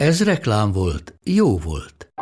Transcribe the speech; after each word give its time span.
Ez 0.00 0.24
reklám 0.24 0.72
volt, 0.72 1.14
jó 1.24 1.58
volt. 1.58 2.12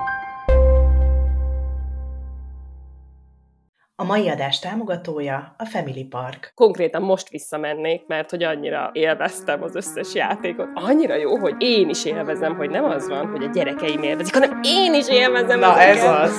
A 3.96 4.04
mai 4.04 4.28
adás 4.28 4.58
támogatója 4.58 5.54
a 5.58 5.64
Family 5.64 6.04
Park. 6.04 6.52
Konkrétan 6.54 7.02
most 7.02 7.28
visszamennék, 7.28 8.06
mert 8.06 8.30
hogy 8.30 8.42
annyira 8.42 8.90
élveztem 8.92 9.62
az 9.62 9.74
összes 9.74 10.14
játékot. 10.14 10.68
Annyira 10.74 11.14
jó, 11.14 11.38
hogy 11.38 11.54
én 11.58 11.88
is 11.88 12.04
élvezem, 12.04 12.56
hogy 12.56 12.70
nem 12.70 12.84
az 12.84 13.08
van, 13.08 13.26
hogy 13.26 13.44
a 13.44 13.50
gyerekeim 13.50 14.02
élvezik, 14.02 14.34
hanem 14.34 14.60
én 14.62 14.94
is 14.94 15.08
élvezem. 15.08 15.58
Na 15.58 15.80
ez 15.80 16.04
az. 16.04 16.36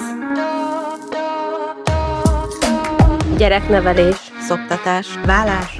Gyereknevelés, 3.38 4.32
szoptatás, 4.40 5.16
vállás 5.26 5.80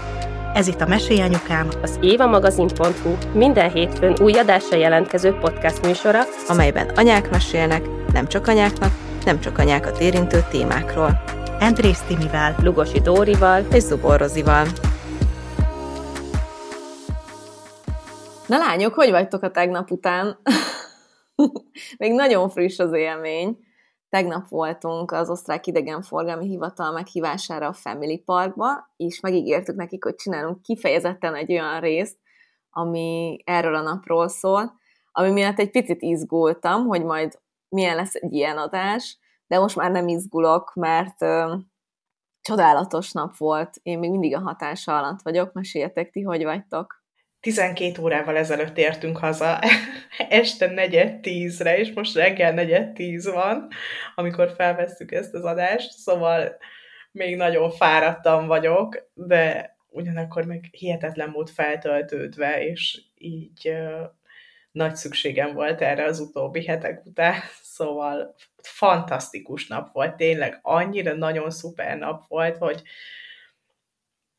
Ez 0.53 0.67
itt 0.67 0.81
a 0.81 0.87
Mesélyanyukám, 0.87 1.67
Az 1.81 1.97
évamagazin.hu 2.01 3.15
minden 3.33 3.71
hétfőn 3.71 4.15
új 4.21 4.33
adásra 4.33 4.77
jelentkező 4.77 5.33
podcast 5.33 5.85
műsora, 5.85 6.21
amelyben 6.47 6.89
anyák 6.95 7.29
mesélnek, 7.29 7.85
nem 8.13 8.27
csak 8.27 8.47
anyáknak, 8.47 8.91
nem 9.25 9.39
csak 9.39 9.57
anyákat 9.57 9.99
érintő 9.99 10.43
témákról. 10.49 11.23
Andrész 11.59 12.01
Timivel. 12.01 12.55
Lugosi 12.63 12.99
Dórival, 12.99 13.65
És 13.73 13.83
Zubor 13.83 14.19
Rozival. 14.19 14.67
Na 18.47 18.57
lányok, 18.57 18.93
hogy 18.93 19.09
vagytok 19.09 19.43
a 19.43 19.51
tegnap 19.51 19.91
után? 19.91 20.37
Még 21.97 22.11
nagyon 22.13 22.49
friss 22.49 22.79
az 22.79 22.93
élmény. 22.93 23.57
Tegnap 24.11 24.47
voltunk 24.47 25.11
az 25.11 25.29
osztrák 25.29 25.67
idegenforgalmi 25.67 26.47
hivatal 26.47 26.91
meghívására 26.91 27.67
a 27.67 27.73
Family 27.73 28.17
Parkba, 28.17 28.91
és 28.95 29.19
megígértük 29.19 29.75
nekik, 29.75 30.03
hogy 30.03 30.15
csinálunk 30.15 30.61
kifejezetten 30.61 31.35
egy 31.35 31.51
olyan 31.51 31.79
részt, 31.79 32.17
ami 32.69 33.37
erről 33.45 33.75
a 33.75 33.81
napról 33.81 34.27
szól, 34.27 34.73
ami 35.11 35.31
miatt 35.31 35.59
egy 35.59 35.71
picit 35.71 36.01
izgultam, 36.01 36.85
hogy 36.85 37.03
majd 37.03 37.39
milyen 37.69 37.95
lesz 37.95 38.15
egy 38.15 38.33
ilyen 38.33 38.57
adás, 38.57 39.19
de 39.47 39.59
most 39.59 39.75
már 39.75 39.91
nem 39.91 40.07
izgulok, 40.07 40.73
mert 40.73 41.21
ö, 41.21 41.55
csodálatos 42.41 43.11
nap 43.11 43.37
volt. 43.37 43.79
Én 43.81 43.99
még 43.99 44.11
mindig 44.11 44.35
a 44.35 44.39
hatása 44.39 44.97
alatt 44.97 45.21
vagyok. 45.21 45.53
Meséljetek 45.53 46.11
ti, 46.11 46.21
hogy 46.21 46.43
vagytok. 46.43 47.00
12 47.41 48.01
órával 48.01 48.37
ezelőtt 48.37 48.77
értünk 48.77 49.17
haza, 49.17 49.59
este 50.29 50.67
negyed 50.67 51.19
tízre, 51.19 51.77
és 51.77 51.93
most 51.93 52.15
reggel 52.15 52.53
negyed 52.53 52.93
tíz 52.93 53.31
van, 53.31 53.67
amikor 54.15 54.53
felvesszük 54.55 55.11
ezt 55.11 55.33
az 55.33 55.43
adást, 55.43 55.91
szóval 55.91 56.57
még 57.11 57.35
nagyon 57.35 57.71
fáradtam 57.71 58.47
vagyok, 58.47 59.09
de 59.13 59.75
ugyanakkor 59.89 60.45
meg 60.45 60.67
hihetetlen 60.71 61.31
volt 61.31 61.49
feltöltődve, 61.49 62.65
és 62.65 63.01
így 63.17 63.73
nagy 64.71 64.95
szükségem 64.95 65.53
volt 65.53 65.81
erre 65.81 66.03
az 66.03 66.19
utóbbi 66.19 66.65
hetek 66.65 67.05
után, 67.05 67.33
szóval 67.77 68.35
fantasztikus 68.61 69.67
nap 69.67 69.91
volt, 69.91 70.15
tényleg 70.15 70.59
annyira 70.61 71.13
nagyon 71.13 71.49
szuper 71.49 71.97
nap 71.97 72.27
volt, 72.27 72.57
hogy 72.57 72.81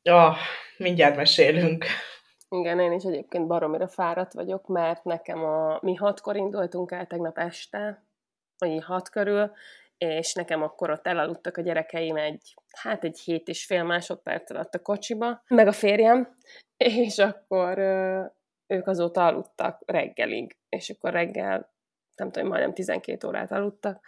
ah, 0.03 0.37
mindjárt 0.77 1.17
mesélünk. 1.17 1.85
Igen, 2.53 2.81
én 2.81 2.93
is 2.93 3.05
egyébként 3.05 3.47
baromira 3.47 3.89
fáradt 3.89 4.33
vagyok, 4.33 4.67
mert 4.67 5.05
nekem 5.05 5.45
a... 5.45 5.79
Mi 5.83 5.95
hatkor 5.95 6.37
indultunk 6.37 6.91
el 6.91 7.07
tegnap 7.07 7.39
este, 7.39 8.05
vagy 8.59 8.85
hat 8.85 9.09
körül, 9.09 9.53
és 9.99 10.35
nekem 10.35 10.62
akkor 10.62 10.91
ott 10.91 11.07
elaludtak 11.07 11.57
a 11.57 11.62
gyerekeim 11.62 12.17
egy, 12.17 12.55
hát 12.77 13.05
egy 13.05 13.19
hét 13.19 13.49
és 13.49 13.67
fél 13.67 13.83
másodperc 13.83 14.51
alatt 14.51 14.75
a 14.75 14.83
kocsiba, 14.83 15.43
meg 15.49 15.67
a 15.67 15.73
férjem, 15.73 16.37
és 16.77 17.19
akkor 17.19 17.79
ők 18.67 18.87
azóta 18.87 19.27
aludtak 19.27 19.83
reggelig, 19.87 20.57
és 20.69 20.91
akkor 20.91 21.12
reggel, 21.12 21.73
nem 22.17 22.31
tudom, 22.31 22.49
majdnem 22.49 22.75
12 22.75 23.27
órát 23.27 23.53
aludtak, 23.53 24.05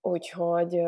úgyhogy 0.00 0.80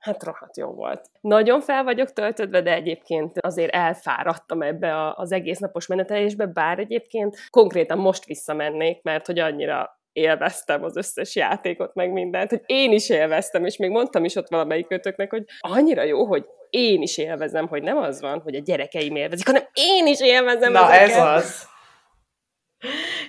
hát 0.00 0.22
rohadt 0.22 0.56
jó 0.56 0.68
volt. 0.72 1.10
Nagyon 1.20 1.60
fel 1.60 1.84
vagyok 1.84 2.12
töltődve, 2.12 2.62
de 2.62 2.74
egyébként 2.74 3.38
azért 3.40 3.74
elfáradtam 3.74 4.62
ebbe 4.62 4.94
a, 4.94 5.14
az 5.16 5.32
egész 5.32 5.58
napos 5.58 5.86
menetelésbe, 5.86 6.46
bár 6.46 6.78
egyébként 6.78 7.36
konkrétan 7.50 7.98
most 7.98 8.24
visszamennék, 8.24 9.02
mert 9.02 9.26
hogy 9.26 9.38
annyira 9.38 9.98
élveztem 10.12 10.84
az 10.84 10.96
összes 10.96 11.36
játékot, 11.36 11.94
meg 11.94 12.12
mindent, 12.12 12.50
hogy 12.50 12.62
én 12.66 12.92
is 12.92 13.08
élveztem, 13.08 13.64
és 13.64 13.76
még 13.76 13.90
mondtam 13.90 14.24
is 14.24 14.36
ott 14.36 14.48
valamelyik 14.48 14.86
kötöknek, 14.86 15.30
hogy 15.30 15.44
annyira 15.58 16.02
jó, 16.02 16.26
hogy 16.26 16.44
én 16.70 17.02
is 17.02 17.18
élvezem, 17.18 17.68
hogy 17.68 17.82
nem 17.82 17.96
az 17.96 18.20
van, 18.20 18.40
hogy 18.40 18.54
a 18.54 18.60
gyerekeim 18.60 19.16
élvezik, 19.16 19.46
hanem 19.46 19.62
én 19.72 20.06
is 20.06 20.20
élvezem 20.20 20.72
Na 20.72 20.92
ezeket. 20.92 21.08
ez 21.08 21.16
az. 21.16 21.68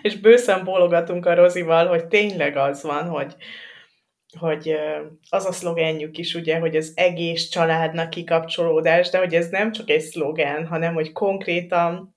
És 0.02 0.20
bőszen 0.20 0.64
bólogatunk 0.64 1.26
a 1.26 1.36
Rozival, 1.36 1.88
hogy 1.88 2.08
tényleg 2.08 2.58
az 2.58 2.84
van, 2.84 3.10
hogy, 3.10 3.36
hogy 4.40 4.76
az 5.30 5.46
a 5.46 5.52
szlogenjük 5.52 6.18
is, 6.18 6.36
ugye, 6.36 6.60
hogy 6.60 6.76
az 6.76 6.92
egész 6.96 7.48
családnak 7.48 8.10
kikapcsolódás, 8.10 9.10
de 9.10 9.18
hogy 9.18 9.36
ez 9.36 9.50
nem 9.50 9.72
csak 9.72 9.90
egy 9.90 10.02
szlogen, 10.02 10.68
hanem 10.68 10.94
hogy 10.94 11.12
konkrétan 11.12 12.16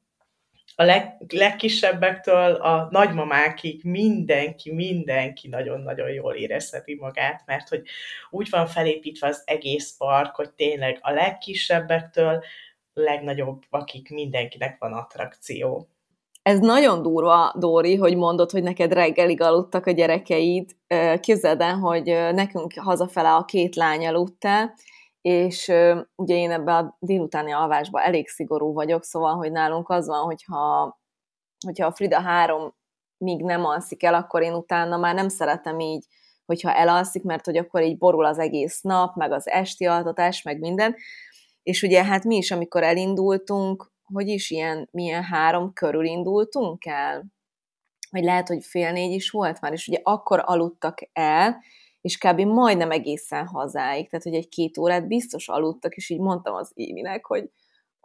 a 0.76 0.82
leg, 0.82 1.16
legkisebbektől 1.28 2.54
a 2.54 2.88
nagymamákig 2.90 3.84
mindenki, 3.84 4.72
mindenki 4.72 5.48
nagyon-nagyon 5.48 6.10
jól 6.10 6.34
érezheti 6.34 6.94
magát, 6.94 7.42
mert 7.46 7.68
hogy 7.68 7.82
úgy 8.30 8.50
van 8.50 8.66
felépítve 8.66 9.26
az 9.26 9.42
egész 9.44 9.96
park, 9.96 10.34
hogy 10.34 10.50
tényleg 10.50 10.98
a 11.00 11.10
legkisebbektől 11.10 12.44
legnagyobb, 12.94 13.62
akik 13.70 14.10
mindenkinek 14.10 14.78
van 14.78 14.92
attrakció. 14.92 15.88
Ez 16.44 16.58
nagyon 16.58 17.02
durva, 17.02 17.52
Dóri, 17.58 17.96
hogy 17.96 18.16
mondod, 18.16 18.50
hogy 18.50 18.62
neked 18.62 18.92
reggelig 18.92 19.40
aludtak 19.40 19.86
a 19.86 19.90
gyerekeid. 19.90 20.70
Képzeld 21.20 21.60
el, 21.60 21.74
hogy 21.74 22.04
nekünk 22.32 22.72
hazafele 22.76 23.34
a 23.34 23.44
két 23.44 23.74
lány 23.74 24.06
aludt 24.06 24.44
el, 24.44 24.74
és 25.20 25.72
ugye 26.16 26.34
én 26.34 26.50
ebbe 26.50 26.72
a 26.76 26.96
délutáni 26.98 27.52
alvásba 27.52 28.02
elég 28.02 28.28
szigorú 28.28 28.72
vagyok, 28.72 29.04
szóval, 29.04 29.34
hogy 29.34 29.52
nálunk 29.52 29.88
az 29.88 30.06
van, 30.06 30.24
hogyha, 30.24 30.98
hogyha 31.66 31.86
a 31.86 31.92
Frida 31.92 32.20
három 32.20 32.74
míg 33.18 33.42
nem 33.42 33.64
alszik 33.64 34.02
el, 34.02 34.14
akkor 34.14 34.42
én 34.42 34.54
utána 34.54 34.96
már 34.96 35.14
nem 35.14 35.28
szeretem 35.28 35.78
így, 35.78 36.06
hogyha 36.46 36.74
elalszik, 36.74 37.22
mert 37.22 37.44
hogy 37.44 37.56
akkor 37.56 37.82
így 37.82 37.98
borul 37.98 38.24
az 38.24 38.38
egész 38.38 38.80
nap, 38.80 39.16
meg 39.16 39.32
az 39.32 39.48
esti 39.48 39.86
altatás, 39.86 40.42
meg 40.42 40.58
minden. 40.58 40.94
És 41.62 41.82
ugye 41.82 42.04
hát 42.04 42.24
mi 42.24 42.36
is, 42.36 42.50
amikor 42.50 42.82
elindultunk, 42.82 43.92
hogy 44.04 44.28
is 44.28 44.50
ilyen, 44.50 44.88
milyen 44.92 45.22
három 45.22 45.72
körül 45.72 46.04
indultunk 46.04 46.86
el? 46.86 47.24
Vagy 48.10 48.24
lehet, 48.24 48.48
hogy 48.48 48.64
fél 48.64 48.92
négy 48.92 49.12
is 49.12 49.30
volt 49.30 49.60
már, 49.60 49.72
és 49.72 49.88
ugye 49.88 49.98
akkor 50.02 50.42
aludtak 50.44 50.98
el, 51.12 51.62
és 52.00 52.18
kb. 52.18 52.40
majdnem 52.40 52.90
egészen 52.90 53.46
hazáig, 53.46 54.08
tehát 54.08 54.24
hogy 54.24 54.34
egy 54.34 54.48
két 54.48 54.78
órát 54.78 55.06
biztos 55.06 55.48
aludtak, 55.48 55.94
és 55.94 56.10
így 56.10 56.20
mondtam 56.20 56.54
az 56.54 56.70
Évinek, 56.74 57.24
hogy 57.24 57.50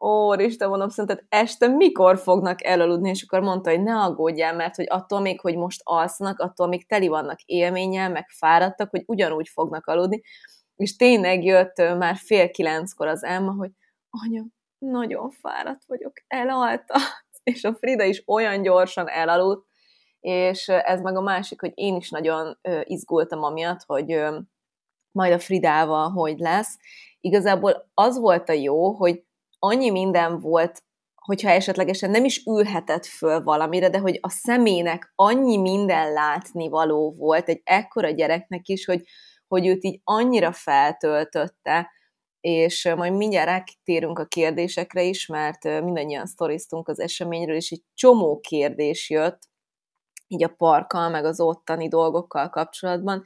ó, 0.01 0.33
Isten, 0.33 0.69
mondom, 0.69 0.89
szerinted 0.89 1.25
este 1.29 1.67
mikor 1.67 2.17
fognak 2.17 2.63
elaludni, 2.63 3.09
és 3.09 3.23
akkor 3.23 3.39
mondta, 3.39 3.69
hogy 3.69 3.83
ne 3.83 3.99
aggódjál, 3.99 4.55
mert 4.55 4.75
hogy 4.75 4.85
attól 4.89 5.19
még, 5.19 5.41
hogy 5.41 5.55
most 5.55 5.81
alszanak, 5.83 6.39
attól 6.39 6.67
még 6.67 6.87
teli 6.87 7.07
vannak 7.07 7.41
élménnyel, 7.41 8.09
meg 8.09 8.29
fáradtak, 8.29 8.89
hogy 8.89 9.03
ugyanúgy 9.05 9.47
fognak 9.47 9.87
aludni, 9.87 10.21
és 10.75 10.95
tényleg 10.95 11.43
jött 11.43 11.77
már 11.97 12.15
fél 12.15 12.49
kilenckor 12.49 13.07
az 13.07 13.23
Emma, 13.23 13.51
hogy 13.51 13.71
anya, 14.09 14.43
nagyon 14.79 15.29
fáradt 15.29 15.83
vagyok, 15.85 16.13
elalta, 16.27 16.95
és 17.43 17.63
a 17.63 17.73
Frida 17.73 18.03
is 18.03 18.23
olyan 18.27 18.61
gyorsan 18.61 19.07
elaludt, 19.07 19.67
és 20.19 20.67
ez 20.67 21.01
meg 21.01 21.17
a 21.17 21.21
másik, 21.21 21.61
hogy 21.61 21.71
én 21.75 21.95
is 21.95 22.09
nagyon 22.09 22.59
izgultam 22.83 23.43
amiatt, 23.43 23.83
hogy 23.85 24.23
majd 25.11 25.33
a 25.33 25.39
Fridával 25.39 26.09
hogy 26.09 26.39
lesz. 26.39 26.77
Igazából 27.19 27.89
az 27.93 28.19
volt 28.19 28.49
a 28.49 28.53
jó, 28.53 28.91
hogy 28.91 29.23
annyi 29.59 29.89
minden 29.89 30.39
volt, 30.39 30.83
hogyha 31.15 31.49
esetlegesen 31.49 32.09
nem 32.09 32.25
is 32.25 32.45
ülhetett 32.45 33.05
föl 33.05 33.43
valamire, 33.43 33.89
de 33.89 33.99
hogy 33.99 34.17
a 34.21 34.29
szemének 34.29 35.11
annyi 35.15 35.57
minden 35.57 36.13
látni 36.13 36.69
való 36.69 37.13
volt 37.17 37.49
egy 37.49 37.61
ekkora 37.63 38.09
gyereknek 38.09 38.67
is, 38.67 38.85
hogy, 38.85 39.03
hogy 39.47 39.67
őt 39.67 39.83
így 39.83 40.01
annyira 40.03 40.51
feltöltötte, 40.51 41.91
és 42.41 42.94
majd 42.95 43.13
mindjárt 43.13 43.47
rátérünk 43.47 44.19
a 44.19 44.25
kérdésekre 44.25 45.03
is, 45.03 45.25
mert 45.25 45.63
mindannyian 45.63 46.25
sztoriztunk 46.25 46.88
az 46.88 47.00
eseményről, 47.00 47.56
és 47.56 47.71
egy 47.71 47.83
csomó 47.94 48.39
kérdés 48.39 49.09
jött, 49.09 49.39
így 50.27 50.44
a 50.44 50.53
parkkal, 50.57 51.09
meg 51.09 51.25
az 51.25 51.39
ottani 51.39 51.88
dolgokkal 51.88 52.50
kapcsolatban, 52.50 53.21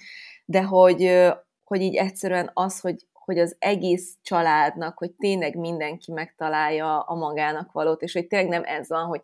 de 0.45 0.63
hogy, 0.63 1.31
hogy 1.63 1.81
így 1.81 1.95
egyszerűen 1.95 2.51
az, 2.54 2.80
hogy, 2.80 3.07
hogy 3.13 3.39
az 3.39 3.56
egész 3.60 4.18
családnak, 4.21 4.98
hogy 4.98 5.12
tényleg 5.12 5.56
mindenki 5.56 6.12
megtalálja 6.12 7.00
a 7.00 7.16
magának 7.16 7.71
valót, 7.71 8.01
és 8.01 8.13
hogy 8.13 8.27
tényleg 8.27 8.50
nem 8.50 8.63
ez 8.66 8.89
van, 8.89 9.06
hogy 9.06 9.21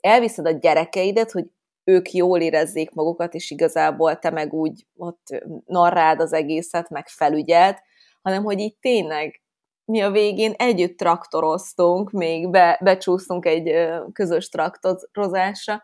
elviszed 0.00 0.46
a 0.46 0.50
gyerekeidet, 0.50 1.30
hogy 1.30 1.46
ők 1.84 2.12
jól 2.12 2.40
érezzék 2.40 2.90
magukat, 2.90 3.34
és 3.34 3.50
igazából 3.50 4.18
te 4.18 4.30
meg 4.30 4.52
úgy 4.52 4.86
ott 4.96 5.26
narrád 5.64 6.20
az 6.20 6.32
egészet, 6.32 6.88
meg 6.88 7.08
felügyelt, 7.08 7.82
hanem 8.28 8.44
hogy 8.44 8.58
így 8.58 8.76
tényleg 8.80 9.42
mi 9.84 10.00
a 10.00 10.10
végén 10.10 10.52
együtt 10.52 10.98
traktoroztunk, 10.98 12.10
még 12.10 12.50
be, 12.50 12.78
becsúsztunk 12.82 13.46
egy 13.46 13.88
közös 14.12 14.48
traktorozásra, 14.48 15.82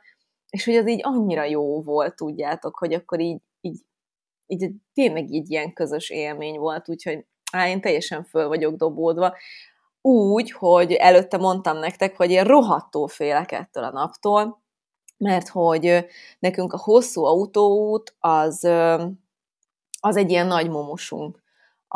és 0.50 0.64
hogy 0.64 0.76
az 0.76 0.88
így 0.88 1.00
annyira 1.02 1.44
jó 1.44 1.82
volt, 1.82 2.16
tudjátok, 2.16 2.76
hogy 2.78 2.92
akkor 2.92 3.20
így, 3.20 3.40
így, 3.60 3.80
így 4.46 4.70
tényleg 4.92 5.30
így 5.30 5.50
ilyen 5.50 5.72
közös 5.72 6.10
élmény 6.10 6.58
volt, 6.58 6.88
úgyhogy 6.88 7.26
á, 7.52 7.68
én 7.68 7.80
teljesen 7.80 8.24
föl 8.24 8.48
vagyok 8.48 8.74
dobódva. 8.74 9.36
Úgy, 10.00 10.50
hogy 10.50 10.92
előtte 10.92 11.36
mondtam 11.36 11.78
nektek, 11.78 12.16
hogy 12.16 12.30
én 12.30 12.44
rohadtól 12.44 13.08
félek 13.08 13.52
ettől 13.52 13.84
a 13.84 13.90
naptól, 13.90 14.62
mert 15.16 15.48
hogy 15.48 16.06
nekünk 16.38 16.72
a 16.72 16.78
hosszú 16.78 17.24
autóút 17.24 18.14
az, 18.18 18.64
az 20.00 20.16
egy 20.16 20.30
ilyen 20.30 20.46
nagy 20.46 20.70
momosunk. 20.70 21.43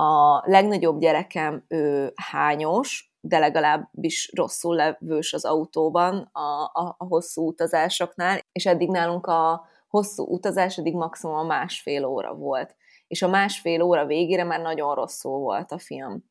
A 0.00 0.42
legnagyobb 0.44 1.00
gyerekem 1.00 1.64
ő 1.68 2.12
hányos, 2.14 3.12
de 3.20 3.38
legalábbis 3.38 4.30
rosszul 4.34 4.74
levős 4.74 5.32
az 5.32 5.44
autóban 5.44 6.28
a, 6.32 6.62
a, 6.62 6.94
a 6.98 7.04
hosszú 7.04 7.46
utazásoknál, 7.46 8.40
és 8.52 8.66
eddig 8.66 8.88
nálunk 8.88 9.26
a 9.26 9.66
hosszú 9.88 10.24
utazás 10.24 10.78
eddig 10.78 10.94
maximum 10.94 11.36
a 11.36 11.42
másfél 11.42 12.04
óra 12.04 12.34
volt. 12.34 12.76
És 13.06 13.22
a 13.22 13.28
másfél 13.28 13.82
óra 13.82 14.06
végére 14.06 14.44
már 14.44 14.60
nagyon 14.60 14.94
rosszul 14.94 15.38
volt 15.38 15.72
a 15.72 15.78
film. 15.78 16.24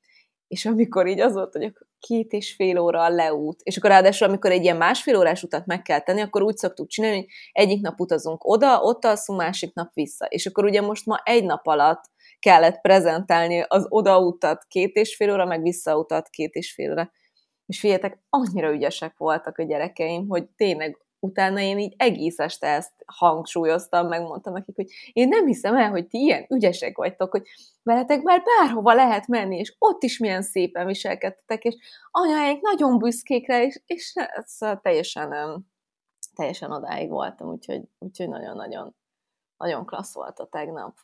És 0.48 0.66
amikor 0.66 1.08
így 1.08 1.20
az 1.20 1.34
volt, 1.34 1.54
hogy 1.54 1.74
két 2.00 2.32
és 2.32 2.54
fél 2.54 2.80
óra 2.80 3.04
a 3.04 3.10
leút, 3.10 3.62
és 3.64 3.78
akkor 3.78 3.90
ráadásul, 3.90 4.28
amikor 4.28 4.52
egy 4.52 4.64
ilyen 4.64 4.78
másfél 4.78 5.18
órás 5.18 5.44
utat 5.44 5.66
meg 5.66 5.82
kell 5.82 6.00
tenni, 6.00 6.22
akkor 6.22 6.42
úgy 6.42 6.58
szoktuk 6.58 6.88
csinálni, 6.88 7.18
hogy 7.18 7.28
egyik 7.52 7.82
nap 7.82 8.00
utazunk 8.00 8.48
oda, 8.50 8.82
ott 8.82 9.06
alszunk, 9.06 9.40
másik 9.40 9.74
nap 9.74 9.94
vissza. 9.94 10.26
És 10.26 10.46
akkor 10.46 10.66
ugye 10.66 10.82
most 10.82 11.06
ma 11.06 11.22
egy 11.24 11.44
nap 11.44 11.68
alatt 11.68 12.04
kellett 12.40 12.82
prezentálni 12.82 13.66
az 13.68 13.86
odautat 13.90 14.64
két 14.64 14.96
és 14.96 15.16
fél 15.16 15.34
óra, 15.34 15.46
meg 15.46 15.62
visszautat 15.62 16.30
két 16.30 16.54
és 16.54 16.74
fél 16.74 16.92
óra. 16.92 17.12
És 17.66 17.80
figyeljetek, 17.80 18.22
annyira 18.30 18.72
ügyesek 18.72 19.18
voltak 19.18 19.58
a 19.58 19.64
gyerekeim, 19.64 20.28
hogy 20.28 20.48
tényleg 20.48 20.98
utána 21.20 21.60
én 21.60 21.78
így 21.78 21.94
egész 21.98 22.40
este 22.40 22.68
ezt 22.68 22.94
hangsúlyoztam, 23.06 24.08
megmondtam 24.08 24.54
nekik, 24.54 24.76
hogy 24.76 24.92
én 25.14 25.28
nem 25.28 25.46
hiszem 25.46 25.76
el, 25.76 25.90
hogy 25.90 26.08
ti 26.08 26.18
ilyen 26.18 26.46
ügyesek 26.50 26.98
vagytok, 26.98 27.32
hogy 27.32 27.44
veletek 27.84 28.22
már 28.22 28.44
bárhova 28.44 28.94
lehet 28.94 29.28
menni, 29.28 29.58
és 29.58 29.76
ott 29.80 30.04
is 30.04 30.18
milyen 30.18 30.42
szépen 30.42 30.86
viselkedtetek, 30.86 31.64
és 31.64 31.76
anyaink 32.12 32.62
nagyon 32.62 32.98
büszkék 32.98 33.48
rá, 33.48 33.62
és, 33.62 33.82
és 33.86 34.14
ez 34.16 34.58
teljesen, 34.82 35.60
teljesen 36.36 36.72
odáig 36.72 37.10
voltam, 37.10 37.50
úgyhogy, 37.50 37.82
úgyhogy 38.00 38.30
nagyon-nagyon 38.30 38.96
nagyon 39.58 39.86
klassz 39.86 40.14
volt 40.14 40.40
a 40.40 40.46
tegnap 40.46 40.98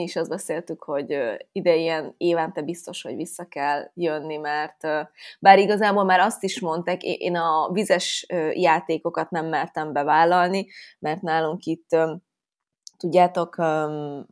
mi 0.00 0.06
is 0.06 0.16
azt 0.16 0.28
beszéltük, 0.28 0.82
hogy 0.82 1.18
ide 1.52 1.74
ilyen 1.74 2.14
évente 2.16 2.62
biztos, 2.62 3.02
hogy 3.02 3.16
vissza 3.16 3.44
kell 3.44 3.90
jönni, 3.94 4.36
mert 4.36 4.80
bár 5.40 5.58
igazából 5.58 6.04
már 6.04 6.20
azt 6.20 6.42
is 6.42 6.60
mondták, 6.60 7.02
én 7.02 7.36
a 7.36 7.70
vizes 7.72 8.26
játékokat 8.52 9.30
nem 9.30 9.46
mertem 9.46 9.92
bevállalni, 9.92 10.66
mert 10.98 11.22
nálunk 11.22 11.64
itt 11.64 11.96
tudjátok, 12.96 13.56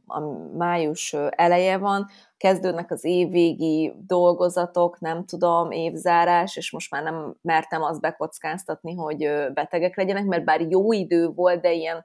a 0.07 0.21
május 0.57 1.17
eleje 1.31 1.79
van, 1.79 2.07
kezdődnek 2.37 2.91
az 2.91 3.05
évvégi 3.05 3.93
dolgozatok, 4.07 5.01
nem 5.01 5.25
tudom, 5.25 5.71
évzárás, 5.71 6.57
és 6.57 6.73
most 6.73 6.91
már 6.91 7.03
nem 7.03 7.35
mertem 7.43 7.83
azt 7.83 8.01
bekockáztatni, 8.01 8.95
hogy 8.95 9.31
betegek 9.55 9.97
legyenek, 9.97 10.25
mert 10.25 10.45
bár 10.45 10.61
jó 10.61 10.93
idő 10.93 11.29
volt, 11.29 11.61
de 11.61 11.73
ilyen 11.73 12.05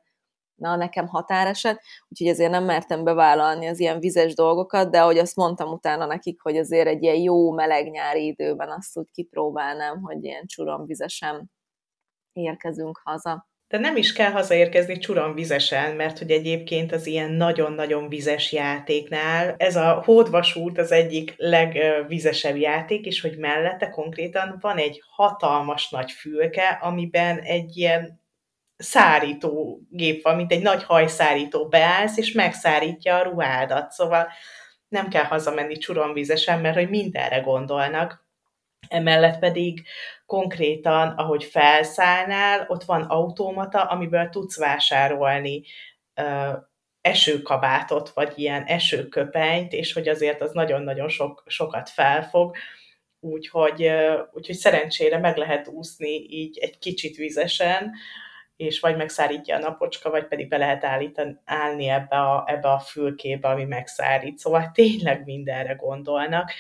na, 0.56 0.76
nekem 0.76 1.08
határeset, 1.08 1.82
úgyhogy 2.10 2.28
ezért 2.28 2.52
nem 2.52 2.64
mertem 2.64 3.04
bevállalni 3.04 3.68
az 3.68 3.80
ilyen 3.80 4.00
vizes 4.00 4.34
dolgokat, 4.34 4.92
de 4.92 5.02
ahogy 5.02 5.18
azt 5.18 5.36
mondtam 5.36 5.72
utána 5.72 6.06
nekik, 6.06 6.42
hogy 6.42 6.58
azért 6.58 6.88
egy 6.88 7.04
ilyen 7.04 7.16
jó 7.22 7.52
meleg 7.52 7.90
nyári 7.90 8.26
időben 8.26 8.70
azt 8.70 8.98
úgy 8.98 9.08
kipróbálnám, 9.12 10.02
hogy 10.02 10.24
ilyen 10.24 10.46
vizesen 10.86 11.52
érkezünk 12.34 13.02
haza. 13.04 13.48
De 13.68 13.80
nem 13.80 13.96
is 13.96 14.14
kell 14.14 14.32
hazaérkezni 14.32 14.98
csuran 14.98 15.34
vizesen, 15.34 15.96
mert 15.96 16.18
hogy 16.18 16.32
egyébként 16.32 16.92
az 16.92 17.06
ilyen 17.06 17.32
nagyon-nagyon 17.32 18.10
vizes 18.10 18.52
játéknál 18.52 19.56
ez 19.58 19.76
a 19.76 20.02
hódvasút 20.06 20.78
az 20.78 20.92
egyik 20.92 21.34
legvizesebb 21.38 22.56
játék, 22.56 23.06
és 23.06 23.22
hogy 23.22 23.38
mellette 23.38 23.90
konkrétan 23.90 24.58
van 24.60 24.78
egy 24.78 25.02
hatalmas 25.10 25.90
nagy 25.90 26.12
fülke, 26.12 26.68
amiben 26.82 27.40
egy 27.40 27.78
ilyen 27.78 28.23
szárító 28.84 29.80
gép 29.90 30.24
van, 30.24 30.36
mint 30.36 30.52
egy 30.52 30.62
nagy 30.62 30.84
hajszárító 30.84 31.68
beállsz, 31.68 32.18
és 32.18 32.32
megszárítja 32.32 33.16
a 33.16 33.24
ruhádat. 33.24 33.92
Szóval 33.92 34.28
nem 34.88 35.08
kell 35.08 35.24
hazamenni 35.24 35.78
csuromvízesen, 35.78 36.60
mert 36.60 36.76
hogy 36.76 36.90
mindenre 36.90 37.40
gondolnak. 37.40 38.26
Emellett 38.88 39.40
pedig 39.40 39.84
konkrétan, 40.26 41.08
ahogy 41.08 41.44
felszállnál, 41.44 42.66
ott 42.68 42.84
van 42.84 43.02
automata, 43.02 43.84
amiből 43.84 44.30
tudsz 44.30 44.58
vásárolni 44.58 45.64
ö, 46.14 46.52
esőkabátot, 47.02 48.10
vagy 48.10 48.34
ilyen 48.36 48.64
esőköpenyt, 48.64 49.74
és 49.74 49.94
hogy 49.94 50.08
azért 50.08 50.42
az 50.42 50.52
nagyon-nagyon 50.52 51.08
sok, 51.08 51.44
sokat 51.48 51.90
felfog, 51.90 52.56
úgyhogy, 53.20 53.90
úgyhogy 54.32 54.56
szerencsére 54.56 55.18
meg 55.18 55.38
lehet 55.38 55.68
úszni 55.68 56.26
így 56.30 56.58
egy 56.58 56.78
kicsit 56.78 57.16
vizesen, 57.16 57.92
és 58.56 58.80
vagy 58.80 58.96
megszárítja 58.96 59.56
a 59.56 59.60
napocska, 59.60 60.10
vagy 60.10 60.28
pedig 60.28 60.48
be 60.48 60.58
lehet 60.58 60.84
állítani, 60.84 61.38
állni 61.46 61.88
ebbe 61.88 62.20
a, 62.20 62.46
ebbe 62.48 62.72
a 62.72 62.80
fülkébe, 62.80 63.48
ami 63.48 63.64
megszárít. 63.64 64.38
Szóval 64.38 64.72
tényleg 64.74 65.24
mindenre 65.26 65.74
gondolnak, 65.74 66.52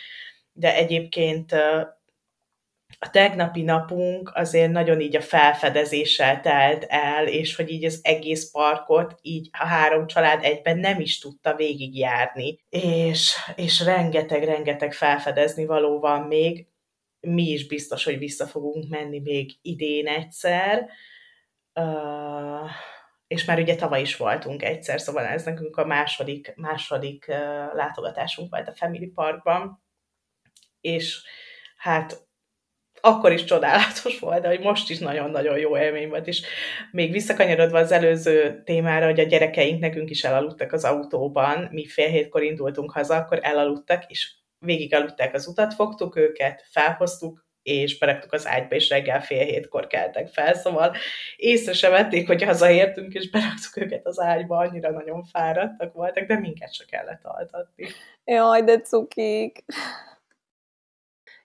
de 0.53 0.75
egyébként 0.75 1.51
a 3.00 3.09
tegnapi 3.09 3.62
napunk 3.62 4.31
azért 4.33 4.71
nagyon 4.71 5.00
így 5.00 5.15
a 5.15 5.21
felfedezéssel 5.21 6.41
telt 6.41 6.83
el, 6.83 7.27
és 7.27 7.55
hogy 7.55 7.71
így 7.71 7.85
az 7.85 8.00
egész 8.03 8.51
parkot 8.51 9.15
így 9.21 9.50
a 9.51 9.65
három 9.65 10.07
család 10.07 10.43
egyben 10.43 10.77
nem 10.77 11.00
is 11.00 11.19
tudta 11.19 11.55
végigjárni. 11.55 12.59
És, 12.69 13.35
és 13.55 13.83
rengeteg-rengeteg 13.83 14.93
felfedezni 14.93 15.65
való 15.65 16.00
van 16.00 16.21
még. 16.21 16.67
Mi 17.19 17.43
is 17.43 17.67
biztos, 17.67 18.03
hogy 18.03 18.17
vissza 18.17 18.45
fogunk 18.45 18.89
menni 18.89 19.19
még 19.19 19.51
idén 19.62 20.07
egyszer, 20.07 20.89
és 23.27 23.46
már 23.46 23.60
ugye 23.60 23.75
tavaly 23.75 24.01
is 24.01 24.18
voltunk 24.18 24.63
egyszer, 24.63 25.01
szóval 25.01 25.25
ez 25.25 25.44
nekünk 25.44 25.77
a 25.77 25.86
második, 25.86 26.53
második 26.56 27.25
látogatásunk 27.74 28.51
volt 28.51 28.68
a 28.68 28.75
Family 28.75 29.08
Parkban, 29.08 29.84
és 30.82 31.22
hát 31.77 32.27
akkor 33.01 33.32
is 33.32 33.44
csodálatos 33.44 34.20
volt, 34.20 34.42
de 34.42 34.48
hogy 34.48 34.60
most 34.60 34.89
is 34.89 35.00
nagyon-nagyon 35.00 35.58
jó 35.58 35.77
élmény 35.77 36.10
volt, 36.10 36.27
és 36.27 36.42
még 36.92 37.12
visszakanyarodva 37.12 37.77
az 37.80 37.92
előző 37.92 38.62
témára, 38.63 39.06
hogy 39.06 39.20
a 39.20 39.24
gyerekeink 39.24 39.80
nekünk 39.80 40.10
is 40.10 40.24
elaludtak 40.24 40.72
az 40.72 40.84
autóban, 40.84 41.68
mi 41.72 41.88
fél 41.88 42.10
hétkor 42.10 42.44
indultunk 42.44 42.92
haza, 42.92 43.15
akkor 43.15 43.39
elaludtak, 43.42 44.06
és 44.08 44.34
végig 44.60 44.94
aludták 44.94 45.34
az 45.34 45.48
utat, 45.48 45.74
fogtuk 45.74 46.15
őket, 46.15 46.68
felhoztuk, 46.72 47.46
és 47.63 47.98
beraktuk 47.98 48.34
az 48.34 48.48
ágyba, 48.48 48.75
és 48.75 48.89
reggel 48.89 49.22
fél 49.22 49.46
hétkor 49.46 49.88
keltek 49.88 50.27
fel, 50.27 50.53
szóval 50.53 50.96
észre 51.36 51.74
sem 51.74 51.91
vették, 51.91 52.27
hogy 52.27 52.43
hazaértünk, 52.43 53.13
és 53.13 53.29
beraktuk 53.29 53.77
őket 53.77 54.05
az 54.05 54.20
ágyba, 54.20 54.58
annyira 54.58 54.91
nagyon 54.91 55.24
fáradtak 55.24 55.93
voltak, 55.93 56.27
de 56.27 56.39
minket 56.39 56.74
se 56.74 56.86
kellett 56.86 57.24
altatni. 57.24 57.88
Jaj, 58.25 58.63
de 58.63 58.79
cukik! 58.79 59.63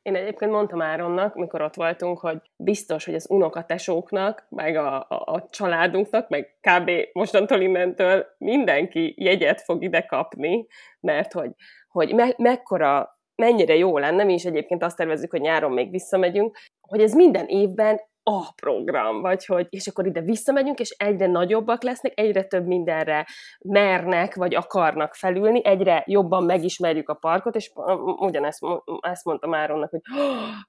Én 0.02 0.14
egyébként 0.14 0.50
mondtam 0.50 0.82
Áronnak, 0.82 1.34
mikor 1.34 1.62
ott 1.62 1.74
voltunk, 1.74 2.18
hogy 2.18 2.40
biztos, 2.56 3.04
hogy 3.04 3.14
az 3.14 3.30
unokatesóknak, 3.30 4.46
meg 4.48 4.76
a, 4.76 4.96
a, 5.08 5.22
a 5.24 5.48
családunknak, 5.50 6.28
meg 6.28 6.58
kb. 6.60 6.90
mostantól 7.12 7.60
innentől 7.60 8.26
mindenki 8.38 9.14
jegyet 9.16 9.60
fog 9.60 9.82
ide 9.82 10.00
kapni, 10.02 10.66
mert 11.00 11.32
hogy, 11.32 11.50
hogy 11.88 12.14
me, 12.14 12.34
mekkora, 12.36 13.17
mennyire 13.42 13.76
jó 13.76 13.98
lenne, 13.98 14.24
mi 14.24 14.32
is 14.32 14.44
egyébként 14.44 14.82
azt 14.82 14.96
tervezzük, 14.96 15.30
hogy 15.30 15.40
nyáron 15.40 15.72
még 15.72 15.90
visszamegyünk, 15.90 16.56
hogy 16.80 17.00
ez 17.00 17.14
minden 17.14 17.46
évben 17.46 18.00
a 18.22 18.52
program, 18.54 19.20
vagy 19.20 19.44
hogy, 19.44 19.66
és 19.70 19.86
akkor 19.86 20.06
ide 20.06 20.20
visszamegyünk, 20.20 20.78
és 20.78 20.90
egyre 20.90 21.26
nagyobbak 21.26 21.82
lesznek, 21.82 22.12
egyre 22.20 22.44
több 22.44 22.66
mindenre 22.66 23.26
mernek, 23.64 24.34
vagy 24.34 24.54
akarnak 24.54 25.14
felülni, 25.14 25.64
egyre 25.64 26.02
jobban 26.06 26.44
megismerjük 26.44 27.08
a 27.08 27.14
parkot, 27.14 27.56
és 27.56 27.72
ugyanezt 28.18 28.64
ezt 29.00 29.24
mondtam 29.24 29.54
Áronnak, 29.54 29.90
hogy 29.90 30.00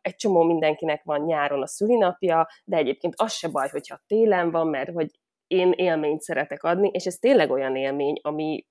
egy 0.01 0.15
csomó 0.15 0.43
mindenkinek 0.43 1.01
van 1.03 1.21
nyáron 1.21 1.61
a 1.61 1.67
szülinapja, 1.67 2.47
de 2.63 2.77
egyébként 2.77 3.13
az 3.17 3.33
se 3.33 3.47
baj, 3.47 3.67
hogyha 3.71 4.01
télen 4.07 4.51
van, 4.51 4.67
mert 4.67 4.91
hogy 4.93 5.09
én 5.47 5.71
élményt 5.75 6.21
szeretek 6.21 6.63
adni, 6.63 6.89
és 6.93 7.05
ez 7.05 7.15
tényleg 7.15 7.51
olyan 7.51 7.75
élmény, 7.75 8.19
ami 8.21 8.65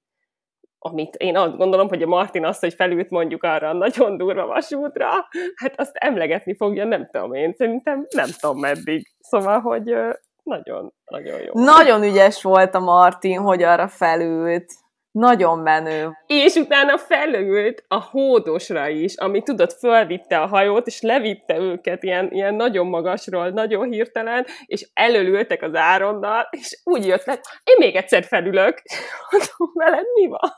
amit 0.78 1.14
én 1.16 1.36
azt 1.36 1.56
gondolom, 1.56 1.88
hogy 1.88 2.02
a 2.02 2.06
Martin 2.06 2.44
azt, 2.44 2.60
hogy 2.60 2.74
felült 2.74 3.10
mondjuk 3.10 3.42
arra 3.42 3.68
a 3.68 3.72
nagyon 3.72 4.16
durva 4.16 4.46
vasútra, 4.46 5.08
hát 5.54 5.80
azt 5.80 5.96
emlegetni 5.96 6.56
fogja, 6.56 6.84
nem 6.84 7.08
tudom 7.10 7.34
én, 7.34 7.52
szerintem 7.52 8.06
nem 8.14 8.28
tudom 8.40 8.58
meddig. 8.58 9.08
Szóval, 9.20 9.60
hogy 9.60 9.94
nagyon, 10.42 10.92
nagyon 11.04 11.40
jó. 11.40 11.52
Nagyon 11.52 12.02
ügyes 12.02 12.42
volt 12.42 12.74
a 12.74 12.80
Martin, 12.80 13.38
hogy 13.38 13.62
arra 13.62 13.88
felült. 13.88 14.72
Nagyon 15.10 15.58
menő. 15.58 16.10
És 16.26 16.54
utána 16.54 16.98
felült 16.98 17.84
a 17.88 18.00
hódosra 18.00 18.88
is, 18.88 19.16
ami 19.16 19.42
tudod, 19.42 19.72
fölvitte 19.72 20.40
a 20.40 20.46
hajót, 20.46 20.86
és 20.86 21.00
levitte 21.00 21.56
őket 21.58 22.02
ilyen, 22.02 22.32
ilyen 22.32 22.54
nagyon 22.54 22.86
magasról, 22.86 23.50
nagyon 23.50 23.90
hirtelen, 23.90 24.46
és 24.64 24.88
előlültek 24.92 25.62
az 25.62 25.74
áronnal, 25.74 26.48
és 26.50 26.80
úgy 26.84 27.06
jött 27.06 27.24
le, 27.24 27.32
én 27.64 27.76
még 27.78 27.96
egyszer 27.96 28.24
felülök. 28.24 28.82
Mondom, 29.30 29.72
veled 29.74 30.06
mi 30.14 30.26
van? 30.26 30.50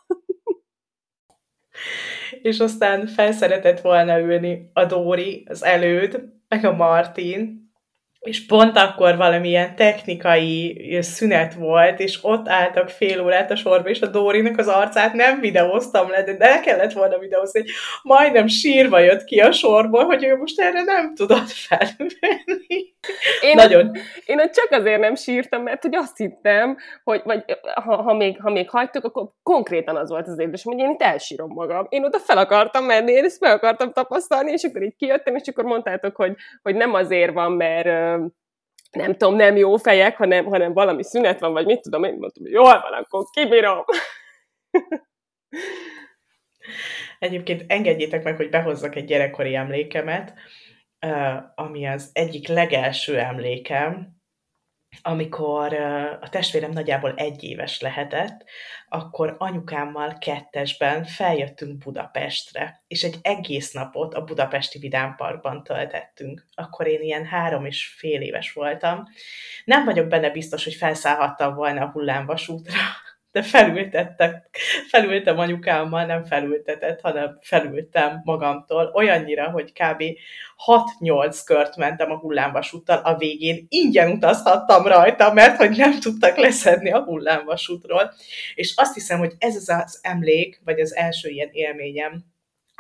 És 2.43 2.61
aztán 2.61 3.07
felszeretett 3.07 3.81
volna 3.81 4.19
ülni 4.19 4.71
a 4.73 4.85
Dóri, 4.85 5.47
az 5.49 5.65
előd, 5.65 6.25
meg 6.49 6.65
a 6.65 6.73
Martin, 6.73 7.70
és 8.21 8.47
pont 8.47 8.77
akkor 8.77 9.17
valamilyen 9.17 9.75
technikai 9.77 10.99
szünet 11.01 11.55
volt, 11.55 12.01
és 12.01 12.19
ott 12.23 12.49
álltak 12.49 12.89
fél 12.89 13.21
órát 13.21 13.51
a 13.51 13.57
sorba, 13.57 13.89
és 13.89 14.01
a 14.01 14.07
Dórinak 14.07 14.59
az 14.59 14.69
arcát 14.69 15.13
nem 15.13 15.41
videóztam 15.41 16.11
le, 16.11 16.23
de 16.23 16.37
el 16.39 16.61
kellett 16.61 16.93
volna 16.93 17.19
videózni, 17.19 17.61
hogy 17.61 17.71
majdnem 18.03 18.47
sírva 18.47 18.99
jött 18.99 19.25
ki 19.25 19.41
a 19.41 19.53
sorból, 19.53 20.05
hogy 20.05 20.25
ő 20.25 20.37
most 20.37 20.61
erre 20.61 20.83
nem 20.83 21.15
tudott 21.15 21.49
felvenni. 21.49 22.89
Én, 23.43 23.55
Nagyon. 23.55 23.91
Én 24.27 24.41
ott 24.41 24.53
csak 24.53 24.69
azért 24.71 25.01
nem 25.01 25.15
sírtam, 25.15 25.63
mert 25.63 25.83
hogy 25.83 25.97
azt 25.97 26.17
hittem, 26.17 26.77
hogy 27.05 27.21
vagy, 27.25 27.45
ha, 27.75 28.03
ha, 28.03 28.15
még, 28.15 28.41
ha 28.41 28.51
még 28.51 28.71
hagytuk, 28.71 29.05
akkor 29.05 29.29
konkrétan 29.43 29.97
az 29.97 30.11
volt 30.11 30.27
az 30.27 30.39
édes, 30.39 30.63
hogy 30.63 30.79
én 30.79 30.91
itt 30.91 31.03
elsírom 31.03 31.53
magam. 31.53 31.87
Én 31.89 32.05
oda 32.05 32.19
fel 32.19 32.39
akartam 32.39 32.85
menni, 32.85 33.13
én 33.13 33.25
ezt 33.25 33.41
meg 33.41 33.53
akartam 33.53 33.93
tapasztalni, 33.93 34.53
és 34.53 34.63
akkor 34.63 34.83
így 34.83 34.97
kijöttem, 34.97 35.35
és 35.37 35.49
akkor 35.49 35.65
mondtátok, 35.65 36.17
hogy, 36.17 36.37
hogy 36.63 36.75
nem 36.75 36.95
azért 36.95 37.33
van, 37.33 37.53
mert 37.53 38.10
nem 38.91 39.13
tudom, 39.17 39.35
nem 39.35 39.57
jó 39.57 39.77
fejek, 39.77 40.17
hanem, 40.17 40.45
hanem 40.45 40.73
valami 40.73 41.03
szünet 41.03 41.41
van, 41.41 41.53
vagy 41.53 41.67
mit 41.67 41.81
tudom, 41.81 42.05
én 42.05 42.17
mondtam, 42.19 42.43
hogy 42.43 42.53
jól 42.53 42.81
van, 42.81 42.93
akkor 42.93 43.25
kibírom. 43.31 43.85
Egyébként 47.19 47.65
engedjétek 47.67 48.23
meg, 48.23 48.37
hogy 48.37 48.49
behozzak 48.49 48.95
egy 48.95 49.05
gyerekkori 49.05 49.55
emlékemet, 49.55 50.35
ami 51.55 51.87
az 51.87 52.11
egyik 52.13 52.49
legelső 52.49 53.19
emlékem, 53.19 54.20
amikor 55.03 55.75
a 56.21 56.29
testvérem 56.29 56.71
nagyjából 56.71 57.15
egy 57.17 57.45
éves 57.45 57.81
lehetett, 57.81 58.45
akkor 58.89 59.35
anyukámmal 59.39 60.19
kettesben 60.19 61.05
feljöttünk 61.05 61.79
Budapestre, 61.79 62.81
és 62.89 63.03
egy 63.03 63.19
egész 63.23 63.73
napot 63.73 64.15
a 64.15 64.25
budapesti 64.25 64.79
Vidámparkban 64.79 65.63
töltettünk. 65.63 66.47
Akkor 66.55 66.87
én 66.87 67.01
ilyen 67.01 67.27
három 67.27 67.65
és 67.65 67.87
fél 67.87 68.21
éves 68.21 68.53
voltam. 68.53 69.05
Nem 69.65 69.85
vagyok 69.85 70.07
benne 70.07 70.31
biztos, 70.31 70.65
hogy 70.65 70.75
felszállhattam 70.75 71.55
volna 71.55 71.85
a 71.85 71.91
hullámvasútra, 71.91 72.81
de 73.33 73.43
felültettek, 73.43 74.59
felültem 74.89 75.39
anyukámmal, 75.39 76.05
nem 76.05 76.25
felültetett, 76.25 77.01
hanem 77.01 77.39
felültem 77.41 78.21
magamtól, 78.25 78.91
olyannyira, 78.95 79.51
hogy 79.51 79.73
kb. 79.73 80.03
6-8 81.01 81.41
kört 81.45 81.77
mentem 81.77 82.11
a 82.11 82.19
hullámvasúttal, 82.19 82.99
a 82.99 83.17
végén 83.17 83.67
ingyen 83.69 84.11
utazhattam 84.11 84.87
rajta, 84.87 85.33
mert 85.33 85.57
hogy 85.57 85.77
nem 85.77 86.01
tudtak 86.01 86.37
leszedni 86.37 86.91
a 86.91 87.05
hullámvasútról. 87.05 88.13
És 88.55 88.73
azt 88.77 88.95
hiszem, 88.95 89.19
hogy 89.19 89.33
ez 89.39 89.57
az 89.69 89.99
emlék, 90.03 90.61
vagy 90.65 90.81
az 90.81 90.95
első 90.95 91.29
ilyen 91.29 91.51
élményem, 91.53 92.25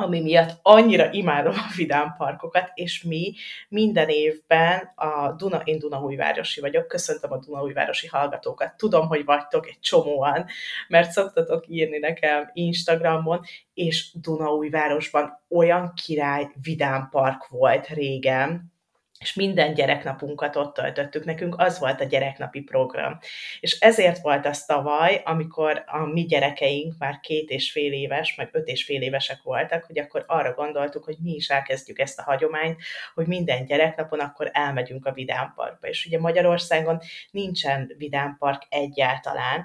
ami 0.01 0.21
miatt 0.21 0.59
annyira 0.63 1.11
imádom 1.11 1.55
a 1.55 1.73
vidám 1.77 2.15
parkokat, 2.19 2.71
és 2.75 3.03
mi 3.03 3.35
minden 3.69 4.09
évben 4.09 4.93
a 4.95 5.33
Duna, 5.33 5.61
én 5.65 5.79
Dunaújvárosi 5.79 6.61
vagyok, 6.61 6.87
köszöntöm 6.87 7.33
a 7.33 7.39
Dunaújvárosi 7.39 8.07
hallgatókat, 8.07 8.77
tudom, 8.77 9.07
hogy 9.07 9.25
vagytok 9.25 9.67
egy 9.69 9.81
csomóan, 9.81 10.47
mert 10.89 11.11
szoktatok 11.11 11.65
írni 11.69 11.99
nekem 11.99 12.51
Instagramon, 12.53 13.41
és 13.75 14.11
Dunaújvárosban 14.15 15.41
olyan 15.49 15.93
király 16.05 16.51
vidám 16.63 17.09
park 17.11 17.49
volt 17.49 17.87
régen, 17.87 18.73
és 19.21 19.35
minden 19.35 19.75
gyereknapunkat 19.75 20.57
ott 20.57 20.75
töltöttük. 20.75 21.25
Nekünk 21.25 21.55
az 21.59 21.79
volt 21.79 22.01
a 22.01 22.05
gyereknapi 22.05 22.61
program. 22.61 23.19
És 23.61 23.79
ezért 23.81 24.21
volt 24.21 24.47
az 24.47 24.65
tavaly, 24.65 25.23
amikor 25.25 25.85
a 25.87 25.99
mi 25.99 26.25
gyerekeink 26.25 26.95
már 26.99 27.21
két 27.21 27.51
és 27.51 27.73
fél 27.73 27.93
éves, 27.93 28.35
meg 28.35 28.49
öt 28.53 28.69
és 28.69 28.85
fél 28.85 29.03
évesek 29.03 29.43
voltak, 29.43 29.85
hogy 29.85 29.99
akkor 29.99 30.25
arra 30.27 30.53
gondoltuk, 30.53 31.05
hogy 31.05 31.17
mi 31.23 31.35
is 31.35 31.49
elkezdjük 31.49 31.99
ezt 31.99 32.19
a 32.19 32.23
hagyományt, 32.23 32.81
hogy 33.15 33.27
minden 33.27 33.65
gyereknapon 33.65 34.21
akkor 34.21 34.51
elmegyünk 34.53 35.07
a 35.07 35.13
vidámparkba. 35.13 35.89
És 35.89 36.07
ugye 36.07 36.19
Magyarországon 36.19 37.01
nincsen 37.31 37.95
vidámpark 37.99 38.63
egyáltalán, 38.69 39.65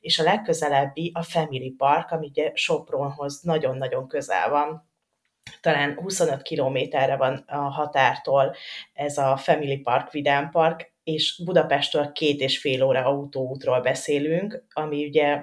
és 0.00 0.18
a 0.18 0.22
legközelebbi 0.22 1.10
a 1.14 1.22
Family 1.22 1.70
Park, 1.70 2.10
ami 2.10 2.26
ugye 2.26 2.50
Sopronhoz 2.54 3.40
nagyon-nagyon 3.40 4.08
közel 4.08 4.48
van, 4.50 4.90
talán 5.60 5.94
25 5.94 6.42
kilométerre 6.42 7.16
van 7.16 7.34
a 7.34 7.56
határtól 7.56 8.54
ez 8.92 9.18
a 9.18 9.36
Family 9.36 9.76
Park, 9.76 10.10
Vidám 10.10 10.50
Park, 10.50 10.92
és 11.04 11.42
Budapesttől 11.44 12.12
két 12.12 12.40
és 12.40 12.58
fél 12.58 12.82
óra 12.82 13.04
autóútról 13.04 13.80
beszélünk, 13.80 14.64
ami 14.72 15.06
ugye 15.06 15.42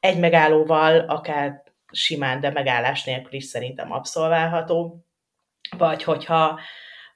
egy 0.00 0.18
megállóval, 0.18 0.98
akár 0.98 1.62
simán, 1.92 2.40
de 2.40 2.50
megállás 2.50 3.04
nélkül 3.04 3.34
is 3.34 3.44
szerintem 3.44 3.92
abszolválható, 3.92 5.04
vagy 5.76 6.02
hogyha 6.02 6.60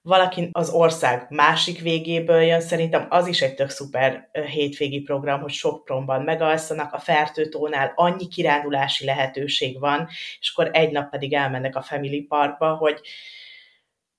valaki 0.03 0.49
az 0.53 0.71
ország 0.71 1.27
másik 1.29 1.81
végéből 1.81 2.41
jön, 2.41 2.61
szerintem 2.61 3.07
az 3.09 3.27
is 3.27 3.43
egy 3.43 3.55
tök 3.55 3.69
szuper 3.69 4.31
hétvégi 4.33 5.01
program, 5.01 5.41
hogy 5.41 5.53
Sopronban 5.53 6.23
megalszanak, 6.23 6.93
a 6.93 6.99
Fertőtónál 6.99 7.93
annyi 7.95 8.29
kirándulási 8.29 9.05
lehetőség 9.05 9.81
van, 9.81 10.09
és 10.41 10.53
akkor 10.55 10.71
egy 10.73 10.93
nap 10.93 11.11
pedig 11.11 11.33
elmennek 11.33 11.77
a 11.77 11.83
Family 11.83 12.23
Parkba, 12.23 12.75
hogy, 12.75 13.01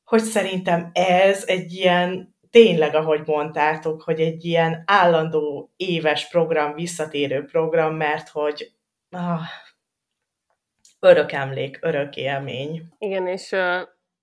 hogy 0.04 0.22
szerintem 0.22 0.90
ez 0.94 1.44
egy 1.48 1.74
ilyen 1.74 2.36
tényleg, 2.50 2.96
ahogy 2.96 3.22
mondtátok, 3.26 4.02
hogy 4.02 4.20
egy 4.20 4.46
ilyen 4.46 4.84
állandó 4.86 5.72
éves 5.76 6.28
program, 6.28 6.74
visszatérő 6.74 7.46
program, 7.46 7.96
mert 7.96 8.30
hogy 8.30 8.72
ah, 9.10 9.42
örök 11.00 11.32
emlék, 11.32 11.80
örök 11.82 12.16
élmény. 12.16 12.84
Igen, 12.98 13.28
és 13.28 13.52
uh 13.52 13.82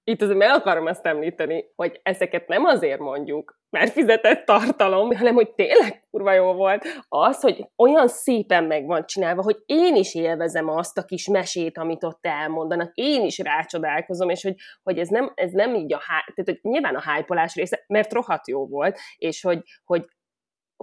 itt 0.09 0.23
azért 0.23 0.39
meg 0.39 0.51
akarom 0.51 0.89
ezt 0.89 1.07
említeni, 1.07 1.65
hogy 1.77 2.01
ezeket 2.03 2.49
nem 2.49 2.65
azért 2.65 2.99
mondjuk, 2.99 3.59
mert 3.71 3.93
fizetett 3.93 4.45
tartalom, 4.45 5.17
hanem 5.17 5.35
hogy 5.35 5.55
tényleg 5.55 6.07
kurva 6.11 6.33
jó 6.33 6.53
volt 6.53 6.85
az, 7.09 7.41
hogy 7.41 7.69
olyan 7.77 8.09
szépen 8.09 8.65
meg 8.65 8.87
van 8.87 9.07
csinálva, 9.07 9.43
hogy 9.43 9.57
én 9.67 9.95
is 9.95 10.15
élvezem 10.15 10.69
azt 10.69 10.99
a 10.99 11.05
kis 11.05 11.29
mesét, 11.29 11.79
amit 11.79 12.05
ott 12.05 12.27
elmondanak, 12.27 12.91
én 12.95 13.25
is 13.25 13.39
rácsodálkozom, 13.39 14.29
és 14.29 14.43
hogy, 14.43 14.55
hogy 14.83 14.99
ez, 14.99 15.09
nem, 15.09 15.33
ez 15.35 15.51
nem 15.53 15.75
így 15.75 15.93
a 15.93 16.01
há... 16.01 16.25
tehát 16.35 16.45
hogy 16.45 16.59
nyilván 16.63 16.95
a 16.95 17.01
hájpolás 17.01 17.55
része, 17.55 17.85
mert 17.87 18.13
rohadt 18.13 18.49
jó 18.49 18.67
volt, 18.67 18.99
és 19.17 19.43
hogy, 19.43 19.63
hogy 19.85 20.05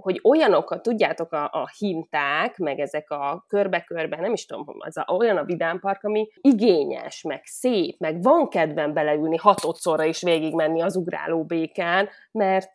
hogy 0.02 0.20
olyanok, 0.22 0.80
tudjátok, 0.80 1.32
a, 1.32 1.44
a 1.44 1.70
hinták, 1.78 2.56
meg 2.56 2.78
ezek 2.78 3.10
a 3.10 3.44
körbe-körbe, 3.48 4.16
nem 4.16 4.32
is 4.32 4.46
tudom, 4.46 4.64
az 4.78 4.96
a, 4.96 5.12
olyan 5.12 5.36
a 5.36 5.44
vidámpark, 5.44 6.02
ami 6.04 6.28
igényes, 6.40 7.22
meg 7.22 7.40
szép, 7.44 7.98
meg 7.98 8.22
van 8.22 8.48
kedven 8.48 8.92
beleülni 8.92 9.36
hatodszorra 9.36 10.04
is 10.04 10.22
végigmenni 10.22 10.80
az 10.80 10.96
ugráló 10.96 11.44
békán, 11.44 12.08
mert, 12.30 12.74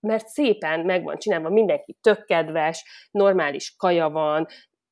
mert 0.00 0.26
szépen 0.26 0.80
meg 0.80 1.04
van 1.04 1.18
csinálva, 1.18 1.48
mindenki 1.48 1.96
tök 2.00 2.24
kedves, 2.24 2.84
normális 3.10 3.74
kaja 3.76 4.10
van, 4.10 4.46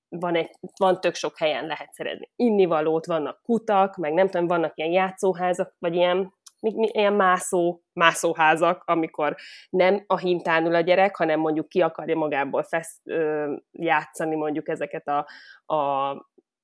van, 0.08 0.34
egy, 0.34 0.50
van 0.76 1.00
tök 1.00 1.14
sok 1.14 1.38
helyen 1.38 1.66
lehet 1.66 1.92
szerezni. 1.92 2.30
Innivalót, 2.36 3.06
vannak 3.06 3.42
kutak, 3.42 3.96
meg 3.96 4.12
nem 4.12 4.28
tudom, 4.28 4.46
vannak 4.46 4.72
ilyen 4.74 4.90
játszóházak, 4.90 5.74
vagy 5.78 5.94
ilyen, 5.94 6.32
ilyen 6.60 7.12
mászó, 7.12 7.80
mászóházak, 7.92 8.82
amikor 8.86 9.36
nem 9.70 10.04
a 10.06 10.18
hintán 10.18 10.66
ül 10.66 10.74
a 10.74 10.80
gyerek, 10.80 11.16
hanem 11.16 11.40
mondjuk 11.40 11.68
ki 11.68 11.80
akarja 11.80 12.16
magából 12.16 12.62
fesz, 12.62 13.00
ö, 13.04 13.52
játszani 13.72 14.36
mondjuk 14.36 14.68
ezeket 14.68 15.08
a, 15.08 15.26
a 15.74 16.12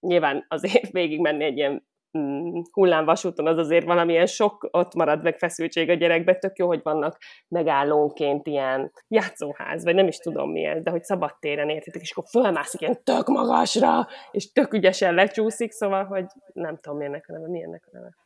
nyilván 0.01 0.45
azért 0.49 0.91
végig 0.99 1.21
menni 1.21 1.45
egy 1.45 1.57
ilyen 1.57 1.87
Mm, 2.19 2.61
hullámvasúton 2.73 3.47
az 3.47 3.59
azért 3.59 3.85
valamilyen 3.85 4.27
sok, 4.27 4.69
ott 4.71 4.95
marad 4.95 5.23
meg 5.23 5.39
feszültség 5.39 5.91
a 5.91 5.95
gyerekbe, 5.95 6.35
tök 6.35 6.57
jó, 6.57 6.67
hogy 6.67 6.81
vannak 6.83 7.19
megállónként 7.49 8.47
ilyen 8.47 8.93
játszóház, 9.09 9.85
vagy 9.85 9.95
nem 9.95 10.07
is 10.07 10.17
tudom 10.17 10.51
mi 10.51 10.65
ez, 10.65 10.83
de 10.83 10.91
hogy 10.91 11.03
szabadtéren 11.03 11.69
értitek, 11.69 12.03
és 12.03 12.11
akkor 12.11 12.25
fölmászik 12.31 12.81
ilyen 12.81 13.03
tök 13.03 13.27
magasra, 13.27 14.07
és 14.31 14.53
tök 14.53 14.73
ügyesen 14.73 15.15
lecsúszik, 15.15 15.71
szóval, 15.71 16.05
hogy 16.05 16.25
nem 16.53 16.79
tudom, 16.81 16.99
mi 16.99 17.05
ennek 17.05 17.25
a 17.29 17.33
neve, 17.33 17.49
mi 17.49 17.63
ennek 17.63 17.87
a 17.87 17.91
neve. 17.93 18.26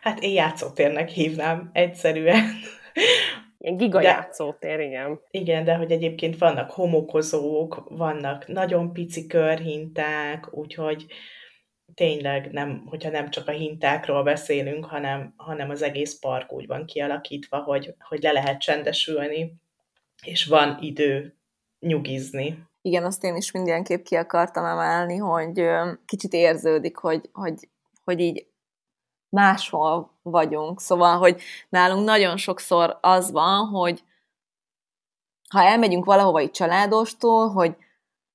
Hát 0.00 0.22
én 0.22 0.32
játszótérnek 0.32 1.08
hívnám 1.08 1.70
egyszerűen. 1.72 2.44
Ilyen 3.58 3.76
giga 3.76 4.00
de, 4.00 4.08
játszótér, 4.08 4.80
igen. 4.80 5.20
Igen, 5.30 5.64
de 5.64 5.74
hogy 5.74 5.92
egyébként 5.92 6.38
vannak 6.38 6.70
homokozók, 6.70 7.86
vannak 7.88 8.46
nagyon 8.46 8.92
pici 8.92 9.26
körhinták, 9.26 10.54
úgyhogy 10.56 11.06
tényleg 11.94 12.50
nem, 12.50 12.82
hogyha 12.86 13.10
nem 13.10 13.30
csak 13.30 13.48
a 13.48 13.52
hintákról 13.52 14.22
beszélünk, 14.22 14.84
hanem, 14.84 15.34
hanem 15.36 15.70
az 15.70 15.82
egész 15.82 16.18
park 16.18 16.52
úgy 16.52 16.66
van 16.66 16.86
kialakítva, 16.86 17.58
hogy, 17.58 17.94
hogy 17.98 18.22
le 18.22 18.32
lehet 18.32 18.60
csendesülni, 18.60 19.54
és 20.22 20.44
van 20.44 20.78
idő 20.80 21.36
nyugizni. 21.80 22.58
Igen, 22.82 23.04
azt 23.04 23.24
én 23.24 23.36
is 23.36 23.50
mindenképp 23.50 24.04
ki 24.04 24.14
akartam 24.14 24.64
emelni, 24.64 25.16
hogy 25.16 25.62
kicsit 26.06 26.32
érződik, 26.32 26.96
hogy, 26.96 27.28
hogy, 27.32 27.68
hogy 28.04 28.20
így 28.20 28.46
máshol 29.34 30.10
vagyunk. 30.22 30.80
Szóval, 30.80 31.18
hogy 31.18 31.42
nálunk 31.68 32.04
nagyon 32.04 32.36
sokszor 32.36 32.98
az 33.00 33.30
van, 33.30 33.66
hogy 33.66 34.02
ha 35.48 35.62
elmegyünk 35.62 36.04
valahova 36.04 36.38
egy 36.38 36.50
családostól, 36.50 37.48
hogy 37.48 37.76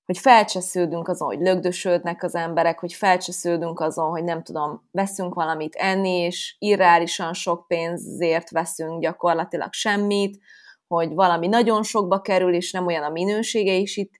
hogy 0.05 0.17
felcsesződünk 0.17 1.07
azon, 1.07 1.27
hogy 1.27 1.39
lögdösödnek 1.39 2.23
az 2.23 2.35
emberek, 2.35 2.79
hogy 2.79 2.93
felcsesződünk 2.93 3.79
azon, 3.79 4.09
hogy 4.09 4.23
nem 4.23 4.43
tudom, 4.43 4.87
veszünk 4.91 5.33
valamit 5.33 5.75
enni, 5.75 6.17
és 6.17 6.55
irreálisan 6.59 7.33
sok 7.33 7.67
pénzért 7.67 8.49
veszünk 8.49 9.01
gyakorlatilag 9.01 9.73
semmit, 9.73 10.39
hogy 10.87 11.13
valami 11.13 11.47
nagyon 11.47 11.83
sokba 11.83 12.21
kerül, 12.21 12.53
és 12.53 12.71
nem 12.71 12.85
olyan 12.85 13.03
a 13.03 13.09
minősége, 13.09 13.71
és 13.71 13.97
itt 13.97 14.11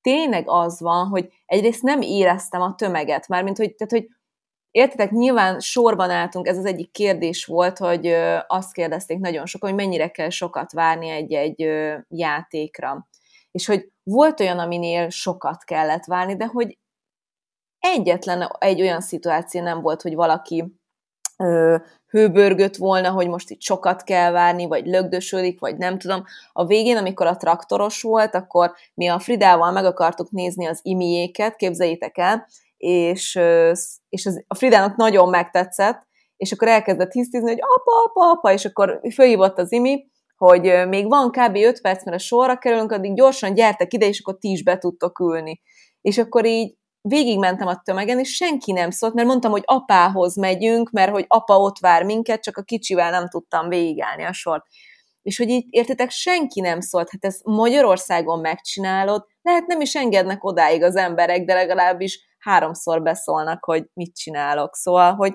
tényleg 0.00 0.44
az 0.48 0.80
van, 0.80 1.06
hogy 1.06 1.28
egyrészt 1.46 1.82
nem 1.82 2.00
éreztem 2.00 2.60
a 2.60 2.74
tömeget, 2.74 3.28
mármint, 3.28 3.56
hogy, 3.56 3.74
tehát, 3.74 3.92
hogy 3.92 4.17
értitek, 4.70 5.10
nyilván 5.10 5.60
sorban 5.60 6.10
álltunk, 6.10 6.46
ez 6.46 6.56
az 6.56 6.64
egyik 6.64 6.90
kérdés 6.90 7.44
volt, 7.44 7.78
hogy 7.78 8.06
azt 8.46 8.72
kérdezték 8.72 9.18
nagyon 9.18 9.46
sokan, 9.46 9.68
hogy 9.70 9.78
mennyire 9.78 10.08
kell 10.08 10.30
sokat 10.30 10.72
várni 10.72 11.08
egy-egy 11.08 11.68
játékra. 12.08 13.08
És 13.50 13.66
hogy 13.66 13.88
volt 14.02 14.40
olyan, 14.40 14.58
aminél 14.58 15.08
sokat 15.08 15.64
kellett 15.64 16.04
várni, 16.04 16.36
de 16.36 16.46
hogy 16.46 16.78
egyetlen 17.78 18.50
egy 18.58 18.80
olyan 18.80 19.00
szituáció 19.00 19.62
nem 19.62 19.80
volt, 19.80 20.02
hogy 20.02 20.14
valaki 20.14 20.64
ö, 21.36 21.76
hőbörgött 22.06 22.76
volna, 22.76 23.10
hogy 23.10 23.28
most 23.28 23.50
itt 23.50 23.60
sokat 23.60 24.02
kell 24.02 24.30
várni, 24.30 24.66
vagy 24.66 24.86
lögdösödik, 24.86 25.60
vagy 25.60 25.76
nem 25.76 25.98
tudom. 25.98 26.24
A 26.52 26.66
végén, 26.66 26.96
amikor 26.96 27.26
a 27.26 27.36
traktoros 27.36 28.02
volt, 28.02 28.34
akkor 28.34 28.72
mi 28.94 29.06
a 29.08 29.18
Fridával 29.18 29.72
meg 29.72 29.84
akartuk 29.84 30.30
nézni 30.30 30.66
az 30.66 30.80
imiéket, 30.82 31.56
képzeljétek 31.56 32.18
el, 32.18 32.46
és, 32.78 33.38
és 34.08 34.26
az, 34.26 34.44
a 34.46 34.54
Fridának 34.54 34.96
nagyon 34.96 35.28
megtetszett, 35.28 36.06
és 36.36 36.52
akkor 36.52 36.68
elkezdett 36.68 37.12
hisztizni, 37.12 37.48
hogy 37.48 37.60
apa, 37.60 37.92
apa, 38.04 38.30
apa, 38.30 38.52
és 38.52 38.64
akkor 38.64 39.00
fölhívott 39.14 39.58
az 39.58 39.72
imi, 39.72 40.06
hogy 40.36 40.88
még 40.88 41.08
van 41.08 41.30
kb. 41.30 41.56
5 41.56 41.80
perc, 41.80 42.04
mert 42.04 42.16
a 42.16 42.20
sorra 42.20 42.58
kerülünk, 42.58 42.92
addig 42.92 43.14
gyorsan 43.14 43.54
gyertek 43.54 43.92
ide, 43.92 44.06
és 44.06 44.20
akkor 44.20 44.38
ti 44.38 44.50
is 44.50 44.62
be 44.62 44.78
tudtok 44.78 45.18
ülni. 45.18 45.60
És 46.00 46.18
akkor 46.18 46.46
így 46.46 46.76
végigmentem 47.00 47.66
a 47.66 47.80
tömegen, 47.84 48.18
és 48.18 48.34
senki 48.34 48.72
nem 48.72 48.90
szólt, 48.90 49.14
mert 49.14 49.26
mondtam, 49.26 49.50
hogy 49.50 49.62
apához 49.64 50.36
megyünk, 50.36 50.90
mert 50.90 51.10
hogy 51.10 51.24
apa 51.28 51.58
ott 51.58 51.78
vár 51.78 52.04
minket, 52.04 52.42
csak 52.42 52.56
a 52.56 52.62
kicsivel 52.62 53.10
nem 53.10 53.28
tudtam 53.28 53.68
végigállni 53.68 54.24
a 54.24 54.32
sort. 54.32 54.64
És 55.22 55.38
hogy 55.38 55.48
így, 55.48 55.66
értitek, 55.70 56.10
senki 56.10 56.60
nem 56.60 56.80
szólt, 56.80 57.10
hát 57.10 57.24
ezt 57.24 57.44
Magyarországon 57.44 58.40
megcsinálod, 58.40 59.26
lehet 59.42 59.66
nem 59.66 59.80
is 59.80 59.94
engednek 59.94 60.44
odáig 60.44 60.82
az 60.82 60.96
emberek, 60.96 61.44
de 61.44 61.54
legalábbis 61.54 62.27
háromszor 62.38 63.02
beszólnak, 63.02 63.64
hogy 63.64 63.84
mit 63.92 64.16
csinálok. 64.16 64.74
Szóval, 64.74 65.14
hogy 65.14 65.34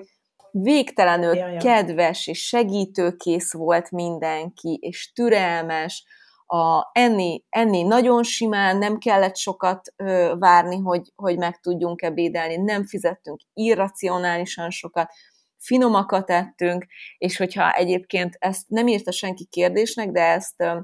végtelenül 0.50 1.34
ja, 1.34 1.48
ja. 1.48 1.58
kedves 1.58 2.26
és 2.26 2.46
segítőkész 2.46 3.52
volt 3.52 3.90
mindenki, 3.90 4.78
és 4.80 5.12
türelmes, 5.12 6.04
a, 6.46 6.90
enni, 6.92 7.44
enni 7.48 7.82
nagyon 7.82 8.22
simán, 8.22 8.76
nem 8.78 8.98
kellett 8.98 9.36
sokat 9.36 9.92
ö, 9.96 10.34
várni, 10.38 10.76
hogy, 10.78 11.12
hogy 11.16 11.38
meg 11.38 11.60
tudjunk 11.60 12.02
ebédelni, 12.02 12.56
nem 12.56 12.86
fizettünk 12.86 13.40
irracionálisan 13.52 14.70
sokat, 14.70 15.12
finomakat 15.58 16.30
ettünk, 16.30 16.86
és 17.18 17.36
hogyha 17.36 17.72
egyébként 17.72 18.36
ezt 18.38 18.68
nem 18.68 18.86
írta 18.86 19.12
senki 19.12 19.44
kérdésnek, 19.44 20.10
de 20.10 20.22
ezt 20.22 20.60
ö, 20.60 20.78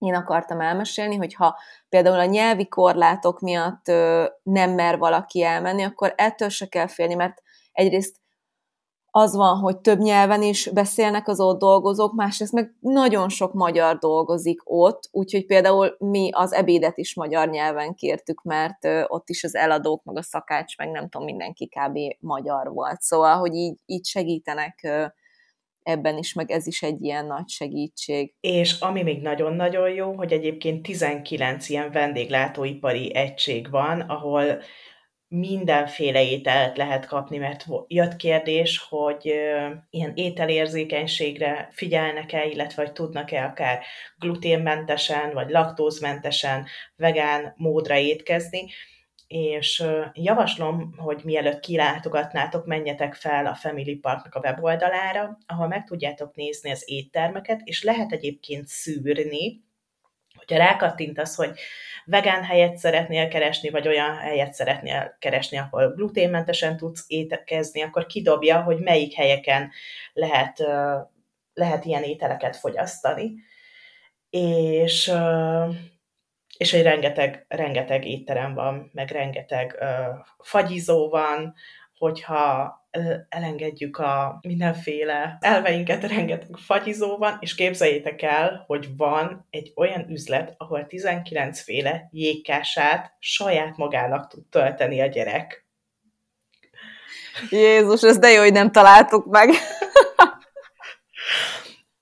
én 0.00 0.14
akartam 0.14 0.60
elmesélni, 0.60 1.16
hogy 1.16 1.34
ha 1.34 1.56
például 1.88 2.18
a 2.18 2.24
nyelvi 2.24 2.68
korlátok 2.68 3.40
miatt 3.40 3.86
nem 4.42 4.70
mer 4.70 4.98
valaki 4.98 5.42
elmenni, 5.42 5.82
akkor 5.82 6.14
ettől 6.16 6.48
se 6.48 6.66
kell 6.66 6.86
félni, 6.86 7.14
mert 7.14 7.42
egyrészt 7.72 8.20
az 9.10 9.34
van, 9.34 9.58
hogy 9.58 9.78
több 9.78 9.98
nyelven 9.98 10.42
is 10.42 10.70
beszélnek 10.72 11.28
az 11.28 11.40
ott 11.40 11.58
dolgozók, 11.58 12.14
másrészt 12.14 12.52
meg 12.52 12.74
nagyon 12.80 13.28
sok 13.28 13.52
magyar 13.52 13.98
dolgozik 13.98 14.60
ott, 14.64 15.08
úgyhogy 15.10 15.46
például 15.46 15.96
mi 15.98 16.30
az 16.32 16.52
ebédet 16.52 16.98
is 16.98 17.14
magyar 17.14 17.48
nyelven 17.48 17.94
kértük, 17.94 18.42
mert 18.42 18.86
ott 19.06 19.28
is 19.28 19.44
az 19.44 19.54
eladók, 19.54 20.04
meg 20.04 20.16
a 20.16 20.22
szakács, 20.22 20.76
meg 20.76 20.90
nem 20.90 21.08
tudom, 21.08 21.26
mindenki 21.26 21.68
kb. 21.68 21.98
magyar 22.20 22.72
volt. 22.72 23.00
Szóval, 23.00 23.38
hogy 23.38 23.54
így, 23.54 23.76
így 23.86 24.06
segítenek 24.06 24.88
ebben 25.90 26.18
is, 26.18 26.32
meg 26.32 26.50
ez 26.50 26.66
is 26.66 26.82
egy 26.82 27.02
ilyen 27.02 27.26
nagy 27.26 27.48
segítség. 27.48 28.34
És 28.40 28.80
ami 28.80 29.02
még 29.02 29.20
nagyon-nagyon 29.22 29.90
jó, 29.90 30.12
hogy 30.12 30.32
egyébként 30.32 30.82
19 30.82 31.68
ilyen 31.68 31.90
vendéglátóipari 31.90 33.14
egység 33.14 33.70
van, 33.70 34.00
ahol 34.00 34.62
mindenféle 35.28 36.22
ételt 36.22 36.76
lehet 36.76 37.06
kapni, 37.06 37.38
mert 37.38 37.64
jött 37.86 38.16
kérdés, 38.16 38.86
hogy 38.88 39.34
ilyen 39.90 40.12
ételérzékenységre 40.14 41.68
figyelnek-e, 41.72 42.46
illetve 42.46 42.82
hogy 42.82 42.92
tudnak-e 42.92 43.44
akár 43.44 43.82
gluténmentesen, 44.18 45.32
vagy 45.32 45.50
laktózmentesen, 45.50 46.66
vegán 46.96 47.54
módra 47.56 47.96
étkezni, 47.98 48.66
és 49.30 49.84
javaslom, 50.12 50.94
hogy 50.96 51.20
mielőtt 51.24 51.60
kilátogatnátok, 51.60 52.66
menjetek 52.66 53.14
fel 53.14 53.46
a 53.46 53.54
Family 53.54 53.94
Parknak 53.94 54.34
a 54.34 54.40
weboldalára, 54.40 55.38
ahol 55.46 55.66
meg 55.66 55.84
tudjátok 55.84 56.34
nézni 56.34 56.70
az 56.70 56.82
éttermeket, 56.86 57.60
és 57.64 57.82
lehet 57.82 58.12
egyébként 58.12 58.66
szűrni, 58.66 59.64
hogyha 60.34 60.56
rákattintasz, 60.56 61.36
hogy 61.36 61.58
vegán 62.04 62.44
helyet 62.44 62.76
szeretnél 62.76 63.28
keresni, 63.28 63.70
vagy 63.70 63.88
olyan 63.88 64.16
helyet 64.16 64.54
szeretnél 64.54 65.16
keresni, 65.18 65.58
ahol 65.58 65.94
gluténmentesen 65.94 66.76
tudsz 66.76 67.04
étkezni, 67.06 67.82
akkor 67.82 68.06
kidobja, 68.06 68.62
hogy 68.62 68.78
melyik 68.78 69.14
helyeken 69.14 69.70
lehet, 70.12 70.58
lehet 71.54 71.84
ilyen 71.84 72.02
ételeket 72.02 72.56
fogyasztani. 72.56 73.34
És, 74.30 75.12
és 76.60 76.70
hogy 76.70 76.82
rengeteg, 76.82 77.44
rengeteg 77.48 78.04
étterem 78.04 78.54
van, 78.54 78.90
meg 78.92 79.10
rengeteg 79.10 79.84
fagyizó 80.38 81.08
van, 81.08 81.54
hogyha 81.98 82.74
elengedjük 83.28 83.98
a 83.98 84.38
mindenféle 84.42 85.38
elveinket, 85.40 86.04
rengeteg 86.04 86.56
fagyizó 86.56 87.16
van, 87.16 87.36
és 87.40 87.54
képzeljétek 87.54 88.22
el, 88.22 88.64
hogy 88.66 88.96
van 88.96 89.46
egy 89.50 89.72
olyan 89.76 90.10
üzlet, 90.10 90.54
ahol 90.58 90.86
19 90.86 91.60
féle 91.60 92.08
jégkását 92.10 93.16
saját 93.18 93.76
magának 93.76 94.28
tud 94.28 94.44
tölteni 94.50 95.00
a 95.00 95.06
gyerek. 95.06 95.66
Jézus, 97.50 98.02
ez 98.02 98.18
de 98.18 98.28
jó, 98.28 98.42
hogy 98.42 98.52
nem 98.52 98.72
találtuk 98.72 99.26
meg. 99.26 99.48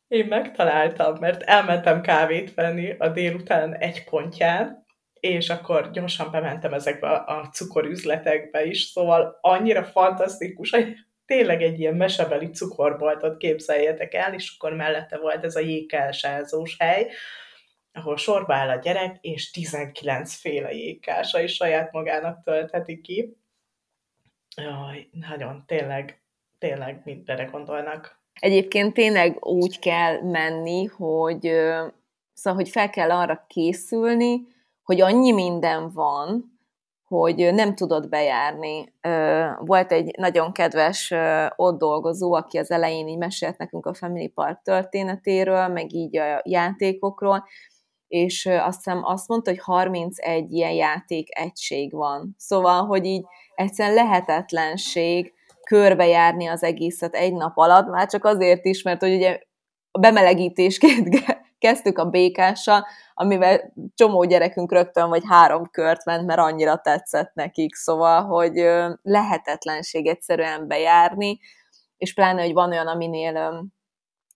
Én 0.09 0.27
megtaláltam, 0.27 1.17
mert 1.21 1.43
elmentem 1.43 2.01
kávét 2.01 2.55
venni 2.55 2.95
a 2.99 3.09
délután 3.09 3.77
egy 3.77 4.05
pontján, 4.05 4.87
és 5.21 5.49
akkor 5.49 5.91
gyorsan 5.91 6.31
bementem 6.31 6.73
ezekbe 6.73 7.09
a 7.11 7.49
cukorüzletekbe 7.53 8.65
is, 8.65 8.83
szóval 8.83 9.39
annyira 9.41 9.85
fantasztikus, 9.85 10.71
hogy 10.71 10.95
tényleg 11.27 11.63
egy 11.63 11.81
ilyen 11.81 11.95
mesebeli 11.95 12.51
cukorboltot 12.51 13.37
képzeljetek 13.37 14.15
el, 14.15 14.35
és 14.35 14.55
akkor 14.57 14.73
mellette 14.73 15.19
volt 15.19 15.45
ez 15.45 15.57
a 15.57 15.61
jégkelsázós 15.61 16.77
hely, 16.79 17.11
ahol 17.93 18.17
sorba 18.17 18.55
áll 18.55 18.69
a 18.69 18.79
gyerek, 18.79 19.17
és 19.21 19.51
19 19.51 20.35
féle 20.35 20.73
jégkása 20.73 21.41
is 21.41 21.55
saját 21.55 21.93
magának 21.93 22.43
töltheti 22.45 23.01
ki. 23.01 23.37
Jaj, 24.57 25.09
nagyon, 25.11 25.65
tényleg, 25.67 26.23
tényleg 26.59 27.01
mindenre 27.05 27.45
gondolnak. 27.45 28.18
Egyébként 28.39 28.95
tényleg 28.95 29.47
úgy 29.47 29.79
kell 29.79 30.23
menni, 30.23 30.85
hogy, 30.85 31.41
szóval, 32.33 32.59
hogy 32.59 32.69
fel 32.69 32.91
kell 32.91 33.11
arra 33.11 33.45
készülni, 33.47 34.47
hogy 34.83 35.01
annyi 35.01 35.33
minden 35.33 35.91
van, 35.93 36.59
hogy 37.05 37.55
nem 37.55 37.75
tudod 37.75 38.09
bejárni. 38.09 38.93
Volt 39.59 39.93
egy 39.93 40.15
nagyon 40.19 40.53
kedves 40.53 41.15
ott 41.57 41.79
dolgozó, 41.79 42.33
aki 42.33 42.59
az 42.59 42.71
elején 42.71 43.09
így 43.09 43.19
mesélt 43.19 43.59
nekünk 43.59 43.87
a 43.87 43.95
Family 43.95 44.29
Park 44.29 44.63
történetéről, 44.63 45.69
meg 45.69 45.93
így 45.93 46.17
a 46.17 46.43
játékokról, 46.45 47.45
és 48.09 48.47
azt 48.47 48.77
hiszem 48.77 49.05
azt 49.05 49.29
mondta, 49.29 49.51
hogy 49.51 49.61
31 49.61 50.53
ilyen 50.53 50.73
játék 50.73 51.39
egység 51.39 51.93
van. 51.93 52.35
Szóval, 52.39 52.87
hogy 52.87 53.05
így 53.05 53.25
egyszerűen 53.55 53.95
lehetetlenség 53.95 55.33
körbejárni 55.69 56.47
az 56.47 56.63
egészet 56.63 57.15
egy 57.15 57.33
nap 57.33 57.57
alatt, 57.57 57.89
már 57.89 58.07
csak 58.07 58.25
azért 58.25 58.65
is, 58.65 58.83
mert 58.83 59.01
hogy 59.01 59.15
ugye 59.15 59.39
a 59.91 59.99
bemelegítésként 59.99 61.09
kezdtük 61.59 61.99
a 61.99 62.05
békással, 62.05 62.87
amivel 63.15 63.73
csomó 63.95 64.25
gyerekünk 64.25 64.73
rögtön 64.73 65.09
vagy 65.09 65.23
három 65.29 65.71
kört 65.71 66.05
ment, 66.05 66.27
mert 66.27 66.39
annyira 66.39 66.77
tetszett 66.77 67.35
nekik, 67.35 67.75
szóval, 67.75 68.25
hogy 68.25 68.67
lehetetlenség 69.03 70.07
egyszerűen 70.07 70.69
bejárni, 70.69 71.39
és 71.97 72.15
pláne, 72.15 72.43
hogy 72.43 72.53
van 72.53 72.71
olyan, 72.71 72.87
aminél 72.87 73.71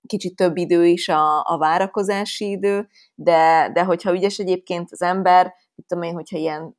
kicsit 0.06 0.36
több 0.36 0.56
idő 0.56 0.86
is 0.86 1.08
a, 1.08 1.44
a 1.44 1.58
várakozási 1.58 2.50
idő, 2.50 2.88
de, 3.14 3.70
de 3.72 3.84
hogyha 3.84 4.12
ügyes 4.12 4.38
egyébként 4.38 4.88
az 4.90 5.02
ember, 5.02 5.54
mit 5.74 5.86
tudom 5.86 6.02
én, 6.02 6.14
hogyha 6.14 6.38
ilyen 6.38 6.76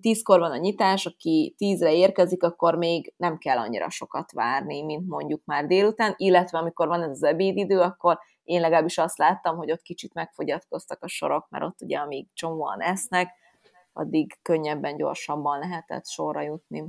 tízkor 0.00 0.38
van 0.38 0.50
a 0.50 0.56
nyitás, 0.56 1.06
aki 1.06 1.54
tízre 1.56 1.94
érkezik, 1.94 2.42
akkor 2.42 2.74
még 2.74 3.14
nem 3.16 3.38
kell 3.38 3.58
annyira 3.58 3.90
sokat 3.90 4.32
várni, 4.32 4.82
mint 4.82 5.08
mondjuk 5.08 5.44
már 5.44 5.66
délután, 5.66 6.14
illetve 6.16 6.58
amikor 6.58 6.88
van 6.88 7.02
ez 7.02 7.10
az 7.10 7.22
ebédidő, 7.22 7.80
akkor 7.80 8.18
én 8.44 8.60
legalábbis 8.60 8.98
azt 8.98 9.18
láttam, 9.18 9.56
hogy 9.56 9.70
ott 9.70 9.82
kicsit 9.82 10.14
megfogyatkoztak 10.14 11.02
a 11.02 11.08
sorok, 11.08 11.46
mert 11.48 11.64
ott 11.64 11.80
ugye 11.80 11.98
amíg 11.98 12.26
csomóan 12.34 12.80
esznek, 12.80 13.28
addig 13.92 14.38
könnyebben, 14.42 14.96
gyorsabban 14.96 15.58
lehetett 15.58 16.06
sorra 16.06 16.40
jutni. 16.40 16.84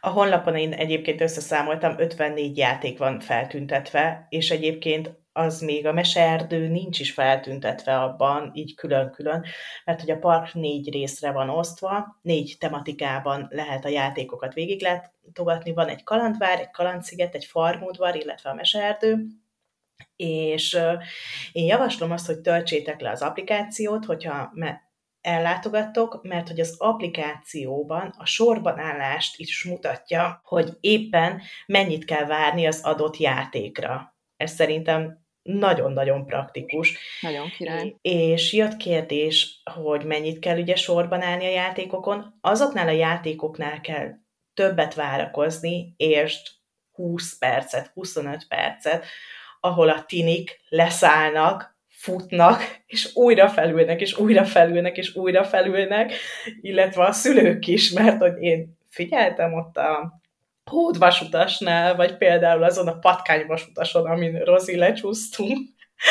A 0.00 0.08
honlapon 0.08 0.56
én 0.56 0.72
egyébként 0.72 1.20
összeszámoltam, 1.20 1.94
54 1.98 2.56
játék 2.56 2.98
van 2.98 3.20
feltüntetve, 3.20 4.26
és 4.28 4.50
egyébként 4.50 5.18
az 5.32 5.60
még 5.60 5.86
a 5.86 5.92
meseerdő 5.92 6.68
nincs 6.68 7.00
is 7.00 7.12
feltüntetve 7.12 8.00
abban, 8.00 8.50
így 8.54 8.74
külön-külön, 8.74 9.44
mert 9.84 10.00
hogy 10.00 10.10
a 10.10 10.18
park 10.18 10.54
négy 10.54 10.92
részre 10.92 11.32
van 11.32 11.48
osztva, 11.48 12.18
négy 12.22 12.56
tematikában 12.58 13.46
lehet 13.50 13.84
a 13.84 13.88
játékokat 13.88 14.54
végig 14.54 14.82
látogatni, 14.82 15.72
van 15.72 15.88
egy 15.88 16.02
kalandvár, 16.02 16.60
egy 16.60 16.70
kalandsziget, 16.70 17.34
egy 17.34 17.44
farmudvar, 17.44 18.16
illetve 18.16 18.50
a 18.50 18.54
meseerdő, 18.54 19.26
és 20.16 20.78
én 21.52 21.66
javaslom 21.66 22.10
azt, 22.10 22.26
hogy 22.26 22.40
töltsétek 22.40 23.00
le 23.00 23.10
az 23.10 23.22
applikációt, 23.22 24.04
hogyha 24.04 24.50
ellátogattok, 25.20 26.22
mert 26.22 26.48
hogy 26.48 26.60
az 26.60 26.74
applikációban 26.78 28.14
a 28.18 28.26
sorban 28.26 28.78
állást 28.78 29.38
is 29.38 29.64
mutatja, 29.64 30.40
hogy 30.44 30.76
éppen 30.80 31.42
mennyit 31.66 32.04
kell 32.04 32.24
várni 32.24 32.66
az 32.66 32.80
adott 32.82 33.16
játékra. 33.16 34.14
Ez 34.36 34.52
szerintem 34.52 35.18
nagyon-nagyon 35.42 36.26
praktikus. 36.26 36.98
Nagyon 37.20 37.48
király. 37.48 37.96
És 38.02 38.52
jött 38.52 38.76
kérdés, 38.76 39.62
hogy 39.74 40.04
mennyit 40.04 40.38
kell 40.38 40.58
ugye 40.58 40.76
sorban 40.76 41.22
állni 41.22 41.44
a 41.44 41.50
játékokon. 41.50 42.38
Azoknál 42.40 42.88
a 42.88 42.90
játékoknál 42.90 43.80
kell 43.80 44.10
többet 44.54 44.94
várakozni, 44.94 45.94
és 45.96 46.36
20 46.92 47.38
percet, 47.38 47.90
25 47.94 48.46
percet, 48.48 49.04
ahol 49.60 49.88
a 49.88 50.04
tinik 50.04 50.60
leszállnak, 50.68 51.78
futnak, 52.00 52.62
és 52.86 53.14
újra 53.14 53.48
felülnek, 53.48 54.00
és 54.00 54.18
újra 54.18 54.44
felülnek, 54.44 54.96
és 54.96 55.14
újra 55.14 55.44
felülnek, 55.44 56.12
illetve 56.60 57.04
a 57.04 57.12
szülők 57.12 57.66
is, 57.66 57.90
mert 57.90 58.20
hogy 58.20 58.42
én 58.42 58.78
figyeltem 58.90 59.54
ott 59.54 59.76
a 59.76 60.20
hódvasutasnál, 60.70 61.96
vagy 61.96 62.16
például 62.16 62.62
azon 62.62 62.88
a 62.88 62.98
patkányvasutason, 62.98 64.06
amin 64.06 64.38
Rozi 64.38 64.76
lecsúsztunk, 64.76 65.58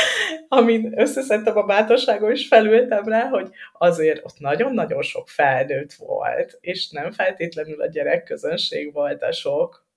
amin 0.48 1.00
összeszedtem 1.00 1.58
a 1.58 1.64
bátorságot, 1.64 2.32
és 2.32 2.48
felültem 2.48 3.04
rá, 3.04 3.28
hogy 3.28 3.50
azért 3.74 4.26
ott 4.26 4.40
nagyon-nagyon 4.40 5.02
sok 5.02 5.30
felnőtt 5.30 5.94
volt, 5.94 6.58
és 6.62 6.90
nem 6.90 7.12
feltétlenül 7.12 7.82
a 7.82 7.88
gyerekközönség 7.88 8.94
volt 8.94 9.24
a 9.24 9.32
sok. 9.32 9.88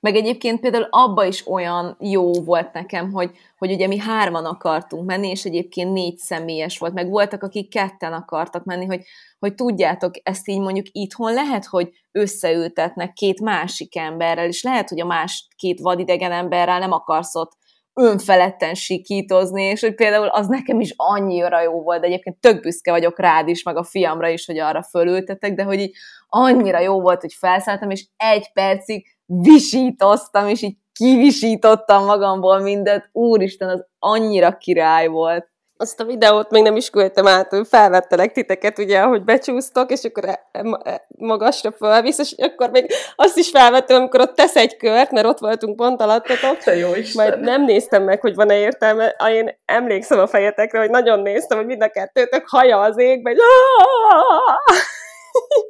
Meg 0.00 0.16
egyébként 0.16 0.60
például 0.60 0.86
abba 0.90 1.24
is 1.24 1.46
olyan 1.46 1.96
jó 2.00 2.32
volt 2.32 2.72
nekem, 2.72 3.12
hogy, 3.12 3.30
hogy 3.58 3.72
ugye 3.72 3.86
mi 3.86 3.98
hárman 3.98 4.44
akartunk 4.44 5.06
menni, 5.06 5.28
és 5.28 5.44
egyébként 5.44 5.92
négy 5.92 6.16
személyes 6.16 6.78
volt, 6.78 6.92
meg 6.92 7.08
voltak, 7.08 7.42
akik 7.42 7.70
ketten 7.70 8.12
akartak 8.12 8.64
menni, 8.64 8.84
hogy, 8.84 9.04
hogy 9.38 9.54
tudjátok, 9.54 10.14
ezt 10.22 10.48
így 10.48 10.60
mondjuk 10.60 10.86
itthon 10.90 11.32
lehet, 11.32 11.64
hogy 11.64 11.90
összeültetnek 12.12 13.12
két 13.12 13.40
másik 13.40 13.96
emberrel, 13.96 14.46
és 14.46 14.62
lehet, 14.62 14.88
hogy 14.88 15.00
a 15.00 15.06
más 15.06 15.48
két 15.56 15.80
vadidegen 15.80 16.32
emberrel 16.32 16.78
nem 16.78 16.92
akarsz 16.92 17.34
ott 17.34 17.52
önfeledten 17.94 18.74
sikítozni, 18.74 19.62
és 19.62 19.80
hogy 19.80 19.94
például 19.94 20.26
az 20.26 20.46
nekem 20.46 20.80
is 20.80 20.92
annyira 20.96 21.62
jó 21.62 21.82
volt, 21.82 22.00
de 22.00 22.06
egyébként 22.06 22.36
tök 22.36 22.60
büszke 22.60 22.90
vagyok 22.90 23.18
rád 23.18 23.48
is, 23.48 23.62
meg 23.62 23.76
a 23.76 23.84
fiamra 23.84 24.28
is, 24.28 24.46
hogy 24.46 24.58
arra 24.58 24.82
fölültetek, 24.82 25.54
de 25.54 25.62
hogy 25.62 25.80
így 25.80 25.96
annyira 26.28 26.80
jó 26.80 27.00
volt, 27.00 27.20
hogy 27.20 27.32
felszálltam, 27.32 27.90
és 27.90 28.06
egy 28.16 28.52
percig 28.52 29.13
visítoztam, 29.26 30.48
és 30.48 30.62
így 30.62 30.76
kivisítottam 30.92 32.04
magamból 32.04 32.58
mindent. 32.58 33.08
Úristen, 33.12 33.68
az 33.68 33.84
annyira 33.98 34.56
király 34.56 35.06
volt. 35.06 35.52
Azt 35.76 36.00
a 36.00 36.04
videót 36.04 36.50
még 36.50 36.62
nem 36.62 36.76
is 36.76 36.90
küldtem 36.90 37.26
át, 37.26 37.50
hogy 37.50 37.66
felvettelek 37.68 38.32
titeket, 38.32 38.78
ugye, 38.78 39.00
ahogy 39.00 39.24
becsúsztok, 39.24 39.90
és 39.90 40.04
akkor 40.04 40.24
e, 40.24 40.40
e, 40.52 41.06
magasra 41.18 41.72
fölvisz, 41.72 42.18
és 42.18 42.34
akkor 42.38 42.70
még 42.70 42.90
azt 43.16 43.36
is 43.36 43.50
felvettem, 43.50 43.96
amikor 43.96 44.20
ott 44.20 44.34
tesz 44.34 44.56
egy 44.56 44.76
kört, 44.76 45.10
mert 45.10 45.26
ott 45.26 45.38
voltunk 45.38 45.76
pont 45.76 46.00
alattatok. 46.00 46.58
Te 46.58 46.76
jó 46.76 46.94
Isten. 46.94 47.26
Majd 47.26 47.40
nem 47.40 47.64
néztem 47.64 48.02
meg, 48.02 48.20
hogy 48.20 48.34
van-e 48.34 48.58
értelme. 48.58 49.14
Én 49.32 49.60
emlékszem 49.64 50.18
a 50.18 50.26
fejetekre, 50.26 50.78
hogy 50.78 50.90
nagyon 50.90 51.20
néztem, 51.20 51.58
hogy 51.58 51.66
mind 51.66 51.82
a 51.82 51.88
kettőtök 51.88 52.48
haja 52.48 52.80
az 52.80 52.98
égbe, 52.98 53.30
hogy 53.30 53.38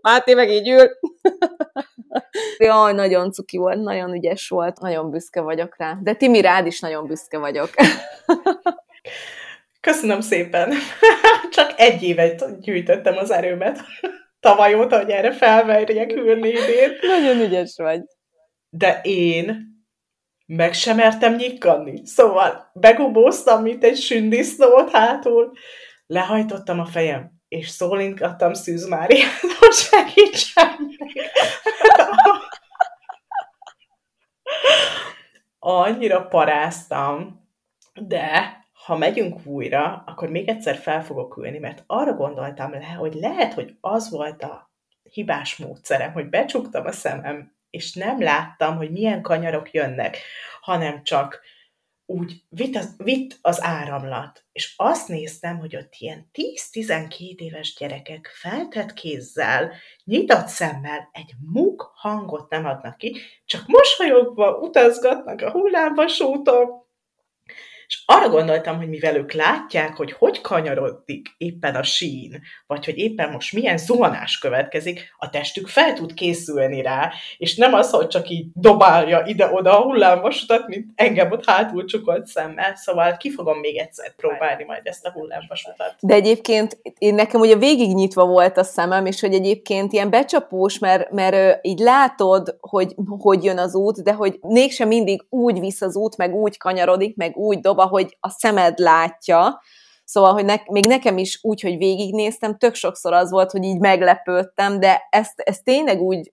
Máté 0.03 0.35
meg 0.35 0.51
így 0.51 0.69
ül. 0.69 0.91
Jaj, 2.59 2.93
nagyon 2.93 3.33
cuki 3.33 3.57
volt, 3.57 3.83
nagyon 3.83 4.15
ügyes 4.15 4.49
volt, 4.49 4.81
nagyon 4.81 5.11
büszke 5.11 5.41
vagyok 5.41 5.75
rá. 5.77 5.99
De 6.03 6.15
Timi, 6.15 6.41
rád 6.41 6.67
is 6.67 6.81
nagyon 6.81 7.07
büszke 7.07 7.39
vagyok. 7.39 7.71
Köszönöm 9.81 10.21
szépen. 10.21 10.73
Csak 11.57 11.73
egy 11.77 12.03
évet 12.03 12.61
gyűjtöttem 12.61 13.17
az 13.17 13.31
erőmet. 13.31 13.79
Tavaly 14.41 14.75
óta, 14.75 14.97
hogy 14.97 15.11
erre 15.11 15.33
felverjek 15.33 16.13
ülni 16.13 16.49
idén. 16.49 16.97
Nagyon 17.01 17.41
ügyes 17.41 17.75
vagy. 17.77 18.01
De 18.69 19.01
én 19.03 19.73
meg 20.47 20.73
sem 20.73 20.97
mertem 20.97 21.35
nyikkanni. 21.35 22.07
Szóval 22.07 22.71
begubóztam, 22.75 23.63
mint 23.63 23.85
egy 23.85 23.97
sündisznót 23.97 24.91
hátul. 24.91 25.53
Lehajtottam 26.07 26.81
a 26.81 26.85
fejem, 26.85 27.34
és 27.55 27.69
szólintgattam 27.69 28.53
Szűz 28.53 28.87
Máriát, 28.87 29.31
segítsen 29.71 30.77
meg. 30.99 31.31
Annyira 35.59 36.27
paráztam, 36.27 37.43
de 37.95 38.59
ha 38.85 38.97
megyünk 38.97 39.47
újra, 39.47 40.03
akkor 40.07 40.29
még 40.29 40.49
egyszer 40.49 40.77
fel 40.77 41.05
fogok 41.05 41.37
ülni, 41.37 41.59
mert 41.59 41.83
arra 41.87 42.13
gondoltam 42.13 42.73
le, 42.73 42.85
hogy 42.85 43.15
lehet, 43.15 43.53
hogy 43.53 43.77
az 43.81 44.11
volt 44.11 44.43
a 44.43 44.71
hibás 45.03 45.57
módszerem, 45.57 46.13
hogy 46.13 46.29
becsuktam 46.29 46.87
a 46.87 46.93
szemem, 46.93 47.53
és 47.71 47.93
nem 47.93 48.23
láttam, 48.23 48.77
hogy 48.77 48.91
milyen 48.91 49.23
kanyarok 49.23 49.73
jönnek, 49.73 50.19
hanem 50.61 51.03
csak 51.03 51.41
úgy 52.15 52.43
vitt 52.49 52.77
az, 52.77 52.95
vitt 52.97 53.39
az 53.41 53.63
áramlat. 53.63 54.45
És 54.53 54.75
azt 54.77 55.09
néztem, 55.09 55.59
hogy 55.59 55.77
ott 55.77 55.95
ilyen 55.99 56.31
10-12 56.73 57.35
éves 57.37 57.75
gyerekek 57.79 58.31
feltett 58.35 58.93
kézzel, 58.93 59.73
nyitott 60.05 60.47
szemmel 60.47 61.09
egy 61.13 61.33
muk 61.53 61.93
hangot 61.95 62.51
nem 62.51 62.65
adnak 62.65 62.97
ki, 62.97 63.17
csak 63.45 63.67
mosolyogva 63.67 64.59
utazgatnak 64.59 65.41
a 65.41 65.51
hullámvasúton, 65.51 66.83
És 67.95 68.03
arra 68.07 68.29
gondoltam, 68.29 68.77
hogy 68.77 68.89
mivel 68.89 69.17
ők 69.17 69.33
látják, 69.33 69.97
hogy 69.97 70.13
hogy 70.13 70.41
kanyarodik 70.41 71.35
éppen 71.37 71.75
a 71.75 71.83
sín, 71.83 72.41
vagy 72.67 72.85
hogy 72.85 72.99
éppen 72.99 73.31
most 73.31 73.53
milyen 73.53 73.77
zuhanás 73.77 74.39
következik, 74.39 75.15
a 75.19 75.31
testük 75.31 75.69
fel 75.69 75.93
tud 75.93 76.15
készülni 76.15 76.83
rá, 76.83 77.13
és 77.37 77.57
nem 77.57 77.75
az, 77.75 77.91
hogy 77.91 78.07
csak 78.07 78.29
így 78.29 78.47
dobálja 78.55 79.23
ide-oda 79.27 79.79
a 79.79 79.83
hullámvasutat, 79.83 80.67
mint 80.67 80.91
engem 80.95 81.31
ott 81.31 81.45
hátul 81.45 81.85
csukolt 81.85 82.27
szemmel, 82.27 82.75
szóval 82.75 83.17
ki 83.17 83.31
fogom 83.31 83.59
még 83.59 83.77
egyszer 83.77 84.15
próbálni 84.15 84.65
majd 84.65 84.87
ezt 84.87 85.07
a 85.07 85.11
hullámvasutat. 85.11 85.95
De 86.01 86.15
egyébként 86.15 86.79
én 86.99 87.15
nekem 87.15 87.41
ugye 87.41 87.57
végig 87.57 87.95
nyitva 87.95 88.27
volt 88.27 88.59
a 88.59 88.65
szemem, 88.65 89.07
és 89.07 89.21
hogy 89.21 89.35
egyébként 89.35 89.93
ilyen 89.93 90.11
becsapós, 90.11 90.79
mert, 90.79 91.11
mert 91.11 91.67
így 91.67 91.79
látod, 91.79 92.57
hogy 92.61 92.95
hogy 93.19 93.45
jön 93.45 93.59
az 93.59 93.75
út, 93.75 94.03
de 94.03 94.13
hogy 94.13 94.39
mégsem 94.41 94.89
mindig 94.89 95.25
úgy 95.29 95.61
visz 95.61 95.81
az 95.81 95.97
út, 95.97 96.17
meg 96.17 96.35
úgy 96.35 96.57
kanyarodik, 96.57 97.17
meg 97.17 97.37
úgy 97.37 97.59
dob, 97.59 97.79
ahogy 97.85 98.17
a 98.21 98.31
szemed 98.31 98.79
látja. 98.79 99.63
Szóval, 100.05 100.33
hogy 100.33 100.45
ne, 100.45 100.55
még 100.67 100.87
nekem 100.87 101.19
is 101.19 101.39
úgy, 101.43 101.61
hogy 101.61 101.77
végignéztem, 101.77 102.59
tök 102.59 102.75
sokszor 102.75 103.13
az 103.13 103.31
volt, 103.31 103.51
hogy 103.51 103.65
így 103.65 103.79
meglepődtem, 103.81 104.81
de 104.81 105.07
ezt, 105.11 105.41
ezt 105.41 105.65
tényleg 105.65 106.01
úgy, 106.01 106.33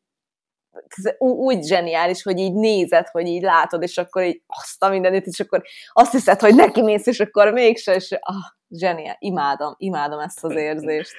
úgy 1.18 1.64
zseniális, 1.64 2.24
hogy 2.24 2.40
így 2.40 2.54
nézed, 2.54 3.08
hogy 3.08 3.28
így 3.28 3.42
látod, 3.42 3.82
és 3.82 3.98
akkor 3.98 4.24
így 4.24 4.42
azt 4.48 4.84
a 4.84 4.90
mindenit, 4.90 5.26
és 5.26 5.40
akkor 5.40 5.62
azt 5.94 6.12
hiszed, 6.12 6.40
hogy 6.40 6.56
neki 6.56 6.82
mész, 6.82 7.06
és 7.06 7.20
akkor 7.20 7.52
mégse, 7.52 7.96
és 7.96 8.18
ah, 8.20 8.36
zseniál, 8.70 9.16
imádom, 9.20 9.74
imádom 9.78 10.20
ezt 10.20 10.44
az 10.44 10.56
érzést. 10.56 11.16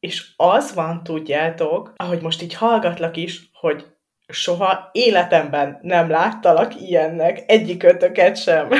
És 0.00 0.32
az 0.36 0.74
van, 0.74 1.02
tudjátok, 1.02 1.92
ahogy 1.96 2.22
most 2.22 2.42
így 2.42 2.54
hallgatlak 2.54 3.16
is, 3.16 3.50
hogy 3.52 3.95
soha 4.28 4.88
életemben 4.92 5.78
nem 5.82 6.10
láttalak 6.10 6.80
ilyennek, 6.80 7.42
egyik 7.46 7.82
ötöket 7.82 8.36
sem. 8.36 8.68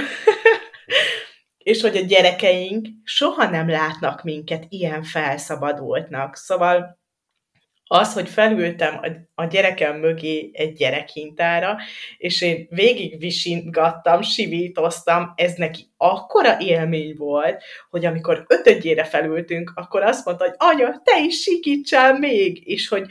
és 1.59 1.81
hogy 1.81 1.97
a 1.97 2.01
gyerekeink 2.01 2.87
soha 3.05 3.51
nem 3.51 3.69
látnak 3.69 4.23
minket 4.23 4.65
ilyen 4.69 5.03
felszabadultnak. 5.03 6.37
Szóval 6.37 6.99
az, 7.89 8.13
hogy 8.13 8.29
felültem 8.29 8.99
a, 9.03 9.09
a 9.43 9.45
gyerekem 9.45 9.97
mögé 9.97 10.51
egy 10.53 10.73
gyerekhintára, 10.73 11.77
és 12.17 12.43
én 12.43 12.67
végig 12.71 13.19
visintgattam, 13.19 14.23
sivítoztam, 14.23 15.33
ez 15.37 15.55
neki 15.55 15.93
akkora 15.97 16.61
élmény 16.61 17.15
volt, 17.17 17.63
hogy 17.91 18.05
amikor 18.05 18.45
ötödjére 18.49 19.05
felültünk, 19.05 19.73
akkor 19.75 20.03
azt 20.03 20.25
mondta, 20.25 20.45
hogy 20.45 20.55
anya, 20.57 21.01
te 21.05 21.21
is 21.21 21.43
sikítsál 21.43 22.19
még, 22.19 22.69
és 22.69 22.89
hogy, 22.89 23.07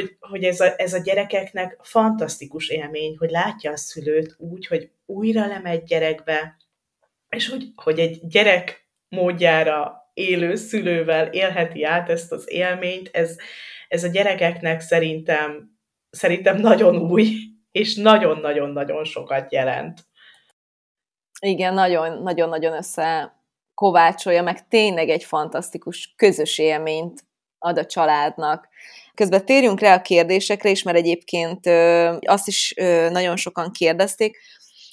hogy, 0.00 0.16
hogy 0.20 0.44
ez, 0.44 0.60
a, 0.60 0.72
ez 0.76 0.92
a 0.92 0.98
gyerekeknek 0.98 1.76
fantasztikus 1.82 2.68
élmény, 2.68 3.16
hogy 3.18 3.30
látja 3.30 3.72
a 3.72 3.76
szülőt 3.76 4.34
úgy, 4.38 4.66
hogy 4.66 4.90
újra 5.06 5.46
lemegy 5.46 5.82
gyerekbe, 5.82 6.56
és 7.28 7.48
hogy, 7.48 7.64
hogy 7.76 7.98
egy 7.98 8.20
gyerek 8.26 8.88
módjára 9.08 10.10
élő 10.14 10.54
szülővel 10.54 11.26
élheti 11.26 11.84
át 11.84 12.08
ezt 12.08 12.32
az 12.32 12.50
élményt, 12.50 13.10
ez, 13.12 13.36
ez 13.88 14.04
a 14.04 14.08
gyerekeknek 14.08 14.80
szerintem, 14.80 15.78
szerintem 16.10 16.56
nagyon 16.56 16.96
új, 16.96 17.28
és 17.70 17.94
nagyon-nagyon-nagyon 17.94 19.04
sokat 19.04 19.52
jelent. 19.52 20.06
Igen, 21.40 21.74
nagyon-nagyon 21.74 22.72
össze 22.72 23.34
kovácsolja, 23.74 24.42
meg 24.42 24.68
tényleg 24.68 25.08
egy 25.08 25.24
fantasztikus 25.24 26.14
közös 26.16 26.58
élményt 26.58 27.24
ad 27.58 27.78
a 27.78 27.86
családnak. 27.86 28.68
Közben 29.16 29.44
térjünk 29.44 29.80
rá 29.80 29.94
a 29.94 30.02
kérdésekre 30.02 30.70
is, 30.70 30.82
mert 30.82 30.96
egyébként 30.96 31.66
azt 32.20 32.48
is 32.48 32.74
nagyon 33.10 33.36
sokan 33.36 33.70
kérdezték, 33.70 34.38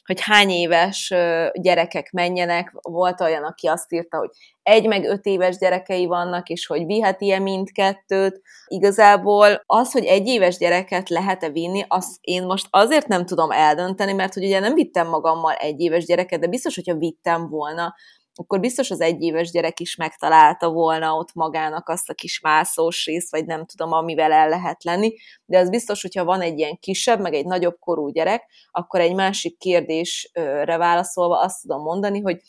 hogy 0.05 0.21
hány 0.21 0.49
éves 0.49 1.13
gyerekek 1.53 2.11
menjenek. 2.11 2.73
Volt 2.81 3.21
olyan, 3.21 3.43
aki 3.43 3.67
azt 3.67 3.93
írta, 3.93 4.17
hogy 4.17 4.29
egy 4.63 4.87
meg 4.87 5.05
öt 5.05 5.25
éves 5.25 5.57
gyerekei 5.57 6.05
vannak, 6.05 6.49
és 6.49 6.65
hogy 6.65 6.85
viheti-e 6.85 7.39
mindkettőt. 7.39 8.41
Igazából 8.67 9.63
az, 9.65 9.91
hogy 9.91 10.05
egy 10.05 10.27
éves 10.27 10.57
gyereket 10.57 11.09
lehet-e 11.09 11.49
vinni, 11.49 11.85
azt 11.87 12.17
én 12.21 12.43
most 12.43 12.67
azért 12.69 13.07
nem 13.07 13.25
tudom 13.25 13.51
eldönteni, 13.51 14.13
mert 14.13 14.33
hogy 14.33 14.43
ugye 14.43 14.59
nem 14.59 14.73
vittem 14.73 15.07
magammal 15.07 15.53
egy 15.53 15.79
éves 15.79 16.05
gyereket, 16.05 16.39
de 16.39 16.47
biztos, 16.47 16.75
hogyha 16.75 16.95
vittem 16.95 17.49
volna, 17.49 17.95
akkor 18.35 18.59
biztos 18.59 18.91
az 18.91 19.01
egyéves 19.01 19.51
gyerek 19.51 19.79
is 19.79 19.95
megtalálta 19.95 20.69
volna 20.69 21.13
ott 21.15 21.33
magának 21.33 21.89
azt 21.89 22.09
a 22.09 22.13
kis 22.13 22.39
mászós 22.39 23.05
részt, 23.05 23.31
vagy 23.31 23.45
nem 23.45 23.65
tudom, 23.65 23.91
amivel 23.91 24.31
el 24.31 24.49
lehet 24.49 24.83
lenni, 24.83 25.13
de 25.45 25.57
az 25.57 25.69
biztos, 25.69 26.01
hogyha 26.01 26.23
van 26.23 26.41
egy 26.41 26.57
ilyen 26.57 26.77
kisebb, 26.79 27.19
meg 27.19 27.33
egy 27.33 27.45
nagyobb 27.45 27.75
korú 27.79 28.09
gyerek, 28.09 28.43
akkor 28.71 28.99
egy 28.99 29.15
másik 29.15 29.57
kérdésre 29.57 30.77
válaszolva 30.77 31.39
azt 31.39 31.61
tudom 31.61 31.81
mondani, 31.81 32.21
hogy 32.21 32.41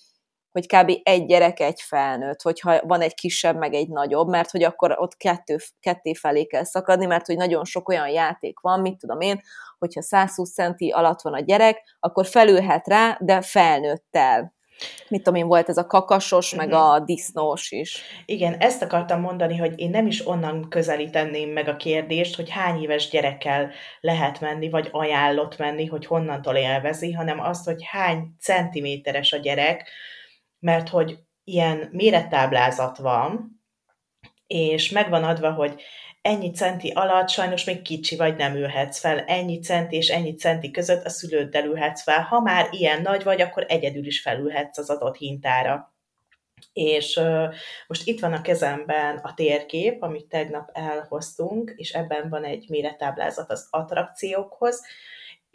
hogy 0.55 0.67
kb. 0.67 0.93
egy 1.03 1.27
gyerek, 1.27 1.61
egy 1.61 1.81
felnőtt, 1.81 2.43
hogyha 2.43 2.81
van 2.87 3.01
egy 3.01 3.15
kisebb, 3.15 3.57
meg 3.57 3.75
egy 3.75 3.89
nagyobb, 3.89 4.29
mert 4.29 4.51
hogy 4.51 4.63
akkor 4.63 4.95
ott 4.99 5.17
kettő, 5.17 5.57
ketté 5.81 6.15
felé 6.15 6.45
kell 6.45 6.65
szakadni, 6.65 7.07
mert 7.07 7.27
hogy 7.27 7.37
nagyon 7.37 7.65
sok 7.65 7.89
olyan 7.89 8.09
játék 8.09 8.61
van, 8.61 8.81
mit 8.81 8.99
tudom 8.99 9.21
én, 9.21 9.41
hogyha 9.79 10.03
120 10.03 10.53
centi 10.53 10.91
alatt 10.91 11.21
van 11.21 11.35
a 11.35 11.41
gyerek, 11.41 11.97
akkor 12.01 12.27
felülhet 12.27 12.89
rá, 12.89 13.19
de 13.21 13.41
felnőttel 13.41 14.55
mit 15.09 15.23
tudom 15.23 15.41
én, 15.41 15.47
volt 15.47 15.69
ez 15.69 15.77
a 15.77 15.87
kakasos, 15.87 16.55
meg 16.55 16.69
mhm. 16.69 16.77
a 16.77 16.99
disznós 17.01 17.71
is. 17.71 18.03
Igen, 18.25 18.55
ezt 18.59 18.83
akartam 18.83 19.21
mondani, 19.21 19.57
hogy 19.57 19.73
én 19.77 19.91
nem 19.91 20.07
is 20.07 20.27
onnan 20.27 20.69
közelíteném 20.69 21.51
meg 21.51 21.69
a 21.69 21.77
kérdést, 21.77 22.37
hogy 22.37 22.51
hány 22.51 22.83
éves 22.83 23.09
gyerekkel 23.09 23.71
lehet 24.01 24.41
menni, 24.41 24.71
vagy 24.71 24.89
ajánlott 24.93 25.59
menni, 25.59 25.87
hogy 25.87 26.07
honnantól 26.07 26.55
élvezi, 26.55 27.13
hanem 27.13 27.41
azt, 27.41 27.65
hogy 27.65 27.83
hány 27.85 28.35
centiméteres 28.41 29.33
a 29.33 29.37
gyerek, 29.37 29.91
mert 30.59 30.89
hogy 30.89 31.19
ilyen 31.45 31.89
mérettáblázat 31.93 32.99
van, 32.99 33.63
és 34.47 34.91
megvan 34.91 35.25
adva, 35.25 35.53
hogy 35.53 35.83
ennyi 36.25 36.51
centi 36.51 36.91
alatt 36.91 37.29
sajnos 37.29 37.65
még 37.65 37.83
kicsi 37.83 38.17
vagy 38.17 38.37
nem 38.37 38.55
ülhetsz 38.55 38.99
fel, 38.99 39.19
ennyi 39.19 39.59
centi 39.59 39.97
és 39.97 40.09
ennyi 40.09 40.35
centi 40.35 40.71
között 40.71 41.05
a 41.05 41.09
szülőddel 41.09 41.65
ülhetsz 41.65 42.03
fel. 42.03 42.21
Ha 42.21 42.41
már 42.41 42.69
ilyen 42.71 43.03
nagy 43.03 43.23
vagy, 43.23 43.41
akkor 43.41 43.65
egyedül 43.69 44.07
is 44.07 44.21
felülhetsz 44.21 44.79
az 44.79 44.91
adott 44.91 45.17
hintára. 45.17 45.95
És 46.73 47.17
uh, 47.17 47.55
most 47.87 48.07
itt 48.07 48.21
van 48.21 48.33
a 48.33 48.41
kezemben 48.41 49.17
a 49.17 49.35
térkép, 49.35 50.03
amit 50.03 50.27
tegnap 50.27 50.71
elhoztunk, 50.73 51.73
és 51.77 51.93
ebben 51.93 52.29
van 52.29 52.45
egy 52.45 52.65
mérettáblázat 52.69 53.51
az 53.51 53.67
attrakciókhoz, 53.71 54.83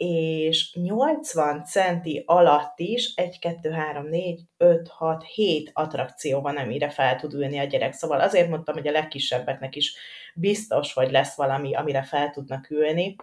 és 0.00 0.74
80 0.74 1.64
centi 1.64 2.22
alatt 2.26 2.78
is 2.78 3.14
1, 3.14 3.38
2, 3.38 3.70
3, 3.70 4.08
4, 4.08 4.40
5, 4.56 4.88
6, 4.88 5.24
7 5.24 5.70
attrakció 5.74 6.40
van, 6.40 6.56
amire 6.56 6.90
fel 6.90 7.16
tud 7.16 7.34
ülni 7.34 7.58
a 7.58 7.64
gyerek. 7.64 7.92
Szóval 7.92 8.20
azért 8.20 8.48
mondtam, 8.48 8.74
hogy 8.74 8.86
a 8.86 8.90
legkisebbeknek 8.90 9.76
is 9.76 9.94
biztos, 10.34 10.92
hogy 10.92 11.10
lesz 11.10 11.36
valami, 11.36 11.74
amire 11.74 12.02
fel 12.02 12.30
tudnak 12.30 12.70
ülni, 12.70 13.16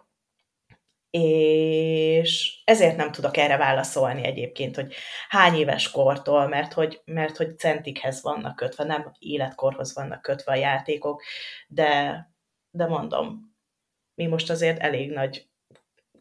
és 1.09 2.61
ezért 2.65 2.97
nem 2.97 3.11
tudok 3.11 3.37
erre 3.37 3.57
válaszolni 3.57 4.23
egyébként, 4.23 4.75
hogy 4.75 4.93
hány 5.29 5.55
éves 5.55 5.91
kortól, 5.91 6.47
mert 6.47 6.73
hogy, 6.73 7.01
mert 7.05 7.37
hogy 7.37 7.57
centikhez 7.57 8.21
vannak 8.21 8.55
kötve, 8.55 8.83
nem 8.83 9.11
életkorhoz 9.19 9.95
vannak 9.95 10.21
kötve 10.21 10.51
a 10.51 10.55
játékok, 10.55 11.23
de, 11.67 12.21
de 12.69 12.87
mondom, 12.87 13.55
mi 14.15 14.25
most 14.25 14.49
azért 14.49 14.79
elég 14.79 15.11
nagy 15.11 15.47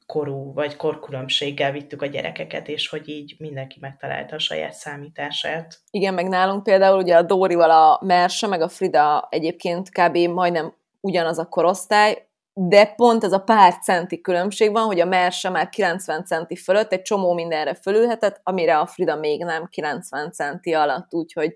korú 0.07 0.53
vagy 0.53 0.77
korkülönbséggel 0.77 1.73
vittük 1.73 2.03
a 2.03 2.07
gyerekeket, 2.07 2.69
és 2.69 2.89
hogy 2.89 3.09
így 3.09 3.35
mindenki 3.39 3.79
megtalálta 3.81 4.35
a 4.35 4.39
saját 4.39 4.73
számítását. 4.73 5.81
Igen, 5.91 6.15
meg 6.15 6.29
nálunk 6.29 6.63
például 6.63 6.99
ugye 6.99 7.17
a 7.17 7.23
Dórival 7.23 7.71
a 7.71 8.01
Merse, 8.05 8.47
meg 8.47 8.61
a 8.61 8.69
Frida 8.69 9.27
egyébként 9.31 9.89
kb. 9.89 10.17
majdnem 10.17 10.75
ugyanaz 11.01 11.39
a 11.39 11.49
korosztály, 11.49 12.27
de 12.59 12.87
pont 12.87 13.25
ez 13.25 13.33
a 13.33 13.39
pár 13.39 13.79
centi 13.79 14.21
különbség 14.21 14.73
van, 14.73 14.85
hogy 14.85 15.01
a 15.01 15.05
Merse 15.05 15.49
már 15.49 15.69
90 15.69 16.25
centi 16.25 16.57
fölött 16.57 16.93
egy 16.93 17.03
csomó 17.03 17.33
mindenre 17.33 17.75
fölülhetett, 17.75 18.41
amire 18.43 18.79
a 18.79 18.87
Frida 18.87 19.17
még 19.17 19.45
nem 19.45 19.67
90 19.67 20.33
centi 20.33 20.75
alatt, 20.75 21.15
úgyhogy 21.15 21.55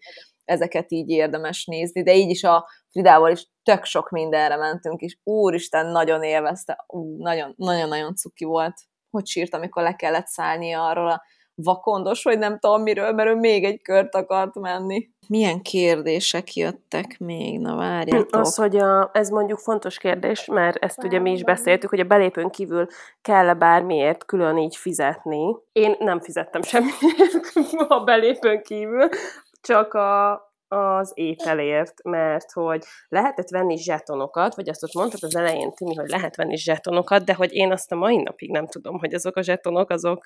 ezeket 0.50 0.92
így 0.92 1.08
érdemes 1.08 1.64
nézni, 1.64 2.02
de 2.02 2.14
így 2.14 2.30
is 2.30 2.44
a 2.44 2.68
Fridával 2.90 3.30
is 3.30 3.48
tök 3.62 3.84
sok 3.84 4.10
mindenre 4.10 4.56
mentünk, 4.56 5.00
és 5.00 5.18
úristen, 5.22 5.86
nagyon 5.86 6.22
élvezte, 6.22 6.86
nagyon-nagyon 7.56 8.14
cuki 8.14 8.44
volt. 8.44 8.74
Hogy 9.10 9.26
sírt, 9.26 9.54
amikor 9.54 9.82
le 9.82 9.94
kellett 9.94 10.26
szállni 10.26 10.72
arról 10.72 11.10
a 11.10 11.22
vakondos, 11.54 12.22
vagy 12.22 12.38
nem 12.38 12.58
tudom 12.58 12.82
miről, 12.82 13.12
mert 13.12 13.28
ő 13.28 13.34
még 13.34 13.64
egy 13.64 13.82
kört 13.82 14.14
akart 14.14 14.54
menni. 14.54 15.08
Milyen 15.28 15.62
kérdések 15.62 16.54
jöttek 16.54 17.18
még? 17.18 17.60
Na 17.60 17.76
várjátok. 17.76 18.40
Az, 18.40 18.54
hogy 18.54 18.76
a, 18.76 19.10
ez 19.12 19.28
mondjuk 19.28 19.58
fontos 19.58 19.98
kérdés, 19.98 20.44
mert 20.44 20.76
ezt 20.76 21.04
ugye 21.04 21.18
mi 21.18 21.30
is 21.30 21.44
beszéltük, 21.44 21.90
hogy 21.90 22.00
a 22.00 22.04
belépőn 22.04 22.50
kívül 22.50 22.86
kell-e 23.22 23.54
bármiért 23.54 24.24
külön 24.24 24.56
így 24.56 24.76
fizetni. 24.76 25.56
Én 25.72 25.96
nem 25.98 26.20
fizettem 26.20 26.62
semmiért 26.62 27.52
a 27.88 28.04
belépőn 28.04 28.62
kívül, 28.62 29.08
csak 29.60 29.94
a, 29.94 30.32
az 30.68 31.12
ételért, 31.14 32.02
mert 32.02 32.52
hogy 32.52 32.84
lehetett 33.08 33.48
venni 33.48 33.76
zsetonokat, 33.76 34.54
vagy 34.54 34.68
azt 34.68 34.82
ott 34.82 34.94
mondtad 34.94 35.22
az 35.22 35.36
elején, 35.36 35.72
Timi, 35.72 35.94
hogy 35.94 36.08
lehet 36.08 36.36
venni 36.36 36.56
zsetonokat, 36.56 37.24
de 37.24 37.34
hogy 37.34 37.52
én 37.52 37.72
azt 37.72 37.92
a 37.92 37.96
mai 37.96 38.22
napig 38.22 38.50
nem 38.50 38.66
tudom, 38.66 38.98
hogy 38.98 39.14
azok 39.14 39.36
a 39.36 39.42
zsetonok, 39.42 39.90
azok 39.90 40.24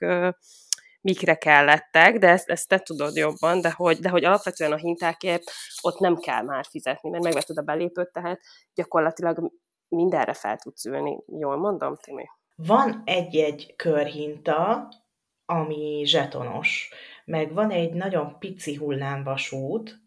mikre 1.01 1.35
kellettek, 1.35 2.18
de 2.18 2.29
ezt, 2.29 2.51
ezt 2.51 2.68
te 2.68 2.79
tudod 2.79 3.16
jobban, 3.16 3.61
de 3.61 3.73
hogy, 3.77 3.99
de 3.99 4.09
hogy 4.09 4.25
alapvetően 4.25 4.73
a 4.73 4.77
hintákért 4.77 5.42
ott 5.81 5.99
nem 5.99 6.16
kell 6.16 6.42
már 6.42 6.64
fizetni, 6.70 7.11
mert 7.11 7.23
megvetted 7.23 7.59
a 7.59 7.62
belépőt, 7.62 8.12
tehát 8.12 8.40
gyakorlatilag 8.75 9.53
mindenre 9.88 10.33
fel 10.33 10.57
tudsz 10.57 10.85
ülni. 10.85 11.18
Jól 11.27 11.57
mondom, 11.57 11.97
Timi? 11.97 12.25
Van 12.57 13.03
egy-egy 13.05 13.75
körhinta, 13.77 14.88
ami 15.47 16.03
zsetonos, 16.05 16.91
meg 17.25 17.53
van 17.53 17.71
egy 17.71 17.93
nagyon 17.93 18.39
pici 18.39 18.75
hullámvasút, 18.75 20.01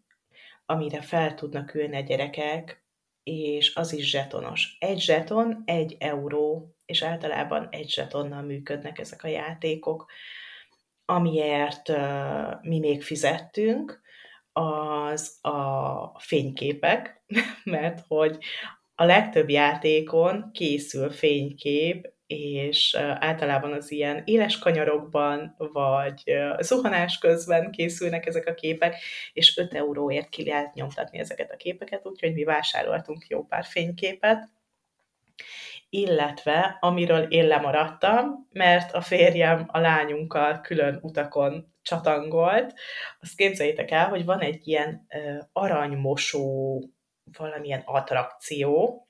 amire 0.66 1.00
fel 1.00 1.34
tudnak 1.34 1.74
ülni 1.74 1.96
a 1.96 2.00
gyerekek, 2.00 2.84
és 3.22 3.74
az 3.74 3.92
is 3.92 4.10
zsetonos. 4.10 4.76
Egy 4.78 5.00
zseton, 5.00 5.62
egy 5.64 5.96
euró, 5.98 6.74
és 6.86 7.02
általában 7.02 7.68
egy 7.70 7.90
zsetonnal 7.90 8.42
működnek 8.42 8.98
ezek 8.98 9.24
a 9.24 9.28
játékok. 9.28 10.10
Amiért 11.04 11.88
uh, 11.88 12.62
mi 12.62 12.78
még 12.78 13.02
fizettünk, 13.02 14.00
az 14.52 15.38
a 15.40 16.20
fényképek, 16.20 17.22
mert 17.64 18.04
hogy 18.08 18.38
a 18.94 19.04
legtöbb 19.04 19.48
játékon 19.48 20.50
készül 20.52 21.10
fénykép, 21.10 22.12
és 22.28 22.94
általában 23.18 23.72
az 23.72 23.90
ilyen 23.90 24.22
éles 24.24 24.58
kanyarokban, 24.58 25.54
vagy 25.58 26.22
zuhanás 26.58 27.18
közben 27.18 27.70
készülnek 27.70 28.26
ezek 28.26 28.46
a 28.46 28.54
képek, 28.54 28.96
és 29.32 29.56
5 29.56 29.74
euróért 29.74 30.28
ki 30.28 30.44
lehet 30.44 30.74
nyomtatni 30.74 31.18
ezeket 31.18 31.50
a 31.52 31.56
képeket, 31.56 32.06
úgyhogy 32.06 32.34
mi 32.34 32.44
vásároltunk 32.44 33.26
jó 33.26 33.44
pár 33.44 33.64
fényképet, 33.64 34.48
illetve 35.88 36.76
amiről 36.80 37.22
én 37.22 37.46
lemaradtam, 37.46 38.48
mert 38.52 38.92
a 38.92 39.00
férjem 39.00 39.68
a 39.72 39.78
lányunkkal 39.78 40.60
külön 40.60 40.98
utakon 41.02 41.74
csatangolt, 41.82 42.74
azt 43.20 43.36
képzeljétek 43.36 43.90
el, 43.90 44.08
hogy 44.08 44.24
van 44.24 44.40
egy 44.40 44.68
ilyen 44.68 45.06
aranymosó 45.52 46.82
valamilyen 47.38 47.82
attrakció, 47.84 49.07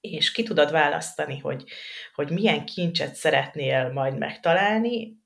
és 0.00 0.32
ki 0.32 0.42
tudod 0.42 0.70
választani, 0.70 1.38
hogy, 1.38 1.64
hogy 2.14 2.30
milyen 2.30 2.64
kincset 2.64 3.14
szeretnél 3.14 3.92
majd 3.92 4.18
megtalálni, 4.18 5.16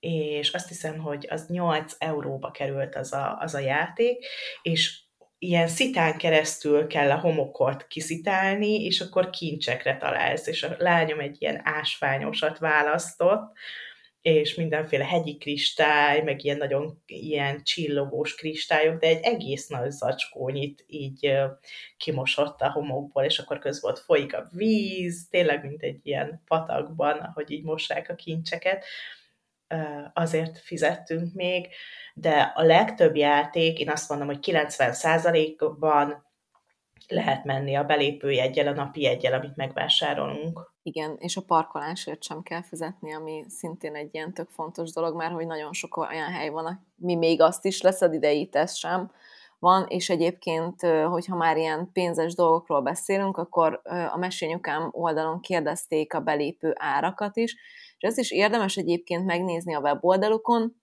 és 0.00 0.52
azt 0.52 0.68
hiszem, 0.68 0.98
hogy 0.98 1.26
az 1.30 1.46
8 1.48 1.94
euróba 1.98 2.50
került 2.50 2.94
az 2.94 3.12
a, 3.12 3.38
az 3.40 3.54
a 3.54 3.58
játék, 3.58 4.26
és 4.62 5.04
ilyen 5.38 5.68
szitán 5.68 6.18
keresztül 6.18 6.86
kell 6.86 7.10
a 7.10 7.18
homokot 7.18 7.86
kiszitálni, 7.86 8.84
és 8.84 9.00
akkor 9.00 9.30
kincsekre 9.30 9.96
találsz, 9.96 10.46
és 10.46 10.62
a 10.62 10.74
lányom 10.78 11.20
egy 11.20 11.36
ilyen 11.38 11.60
ásványosat 11.64 12.58
választott, 12.58 13.52
és 14.26 14.54
mindenféle 14.54 15.04
hegyi 15.04 15.36
kristály, 15.36 16.22
meg 16.22 16.44
ilyen 16.44 16.56
nagyon 16.56 17.02
ilyen 17.06 17.62
csillogós 17.62 18.34
kristályok, 18.34 19.00
de 19.00 19.06
egy 19.06 19.22
egész 19.22 19.66
nagy 19.66 19.90
zacskónyit 19.90 20.84
így 20.86 21.32
kimosott 21.96 22.60
a 22.60 22.72
homokból, 22.72 23.24
és 23.24 23.38
akkor 23.38 23.58
közben 23.58 23.90
ott 23.90 23.98
folyik 23.98 24.34
a 24.34 24.48
víz, 24.52 25.28
tényleg 25.30 25.64
mint 25.64 25.82
egy 25.82 26.00
ilyen 26.02 26.42
patakban, 26.46 27.18
ahogy 27.18 27.50
így 27.50 27.64
mossák 27.64 28.08
a 28.08 28.14
kincseket, 28.14 28.84
azért 30.12 30.58
fizettünk 30.58 31.34
még, 31.34 31.68
de 32.14 32.52
a 32.54 32.62
legtöbb 32.62 33.16
játék, 33.16 33.78
én 33.78 33.90
azt 33.90 34.08
mondom, 34.08 34.26
hogy 34.26 34.38
90%-ban 34.40 36.26
lehet 37.08 37.44
menni 37.44 37.74
a 37.74 37.84
belépőjegyel, 37.84 38.66
a 38.66 38.72
napi 38.72 39.00
jegyel, 39.00 39.32
amit 39.32 39.56
megvásárolunk. 39.56 40.74
Igen, 40.86 41.16
és 41.18 41.36
a 41.36 41.42
parkolásért 41.42 42.22
sem 42.22 42.42
kell 42.42 42.62
fizetni, 42.62 43.14
ami 43.14 43.44
szintén 43.48 43.94
egy 43.94 44.14
ilyen 44.14 44.32
tök 44.32 44.48
fontos 44.50 44.92
dolog, 44.92 45.16
mert 45.16 45.32
hogy 45.32 45.46
nagyon 45.46 45.72
sok 45.72 45.96
olyan 45.96 46.32
hely 46.32 46.48
van, 46.48 46.86
mi 46.96 47.14
még 47.14 47.40
azt 47.40 47.64
is 47.64 47.80
leszed 47.80 48.14
idejét, 48.14 48.56
ez 48.56 48.74
sem 48.74 49.10
van, 49.58 49.86
és 49.88 50.10
egyébként, 50.10 50.80
hogyha 51.08 51.36
már 51.36 51.56
ilyen 51.56 51.90
pénzes 51.92 52.34
dolgokról 52.34 52.80
beszélünk, 52.80 53.36
akkor 53.36 53.80
a 54.12 54.16
mesényukám 54.16 54.88
oldalon 54.92 55.40
kérdezték 55.40 56.14
a 56.14 56.20
belépő 56.20 56.72
árakat 56.74 57.36
is, 57.36 57.56
és 57.98 58.08
ez 58.08 58.18
is 58.18 58.30
érdemes 58.30 58.76
egyébként 58.76 59.24
megnézni 59.24 59.74
a 59.74 59.80
weboldalukon, 59.80 60.76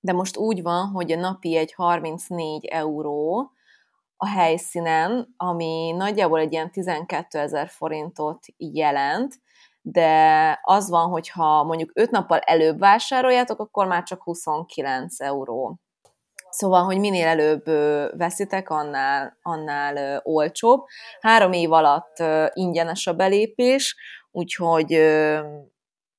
de 0.00 0.12
most 0.12 0.36
úgy 0.36 0.62
van, 0.62 0.88
hogy 0.88 1.12
a 1.12 1.20
napi 1.20 1.56
egy 1.56 1.72
34 1.72 2.64
euró, 2.64 3.52
a 4.22 4.28
helyszínen, 4.28 5.34
ami 5.36 5.94
nagyjából 5.96 6.40
egy 6.40 6.52
ilyen 6.52 6.70
12 6.70 7.38
ezer 7.38 7.68
forintot 7.68 8.38
jelent, 8.56 9.34
de 9.82 10.58
az 10.62 10.90
van, 10.90 11.08
hogyha 11.08 11.64
mondjuk 11.64 11.90
5 11.94 12.10
nappal 12.10 12.38
előbb 12.38 12.78
vásároljátok, 12.78 13.58
akkor 13.58 13.86
már 13.86 14.02
csak 14.02 14.22
29 14.22 15.20
euró. 15.20 15.78
Szóval, 16.50 16.84
hogy 16.84 16.98
minél 16.98 17.26
előbb 17.26 17.64
veszitek, 18.18 18.70
annál, 18.70 19.38
annál 19.42 20.20
olcsóbb. 20.24 20.84
Három 21.20 21.52
év 21.52 21.72
alatt 21.72 22.16
ingyenes 22.52 23.06
a 23.06 23.14
belépés, 23.14 23.96
úgyhogy 24.30 24.92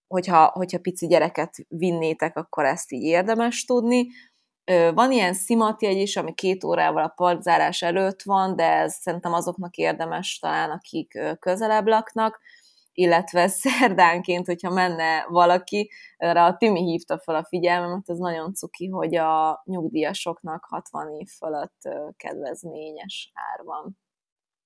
hogyha, 0.07 0.45
hogyha 0.45 0.79
pici 0.79 1.07
gyereket 1.07 1.55
vinnétek, 1.67 2.37
akkor 2.37 2.65
ezt 2.65 2.91
így 2.91 3.03
érdemes 3.03 3.65
tudni. 3.65 4.07
Van 4.93 5.11
ilyen 5.11 5.33
szimatjegy 5.33 5.97
is, 5.97 6.15
ami 6.15 6.33
két 6.33 6.63
órával 6.63 7.03
a 7.03 7.13
parkzárás 7.15 7.81
előtt 7.81 8.21
van, 8.21 8.55
de 8.55 8.71
ez 8.71 8.93
szerintem 8.93 9.33
azoknak 9.33 9.75
érdemes 9.75 10.39
talán, 10.39 10.69
akik 10.69 11.19
közelebb 11.39 11.87
laknak, 11.87 12.39
illetve 12.93 13.47
szerdánként, 13.63 14.45
hogyha 14.45 14.69
menne 14.69 15.25
valaki, 15.29 15.91
erre 16.17 16.43
a 16.43 16.57
Timi 16.57 16.81
hívta 16.81 17.19
fel 17.19 17.35
a 17.35 17.45
figyelmemet, 17.45 18.09
ez 18.09 18.17
nagyon 18.17 18.53
cuki, 18.53 18.87
hogy 18.87 19.15
a 19.15 19.61
nyugdíjasoknak 19.65 20.65
60 20.69 21.09
év 21.09 21.27
fölött 21.27 21.81
kedvezményes 22.17 23.31
ár 23.33 23.65
van. 23.65 23.97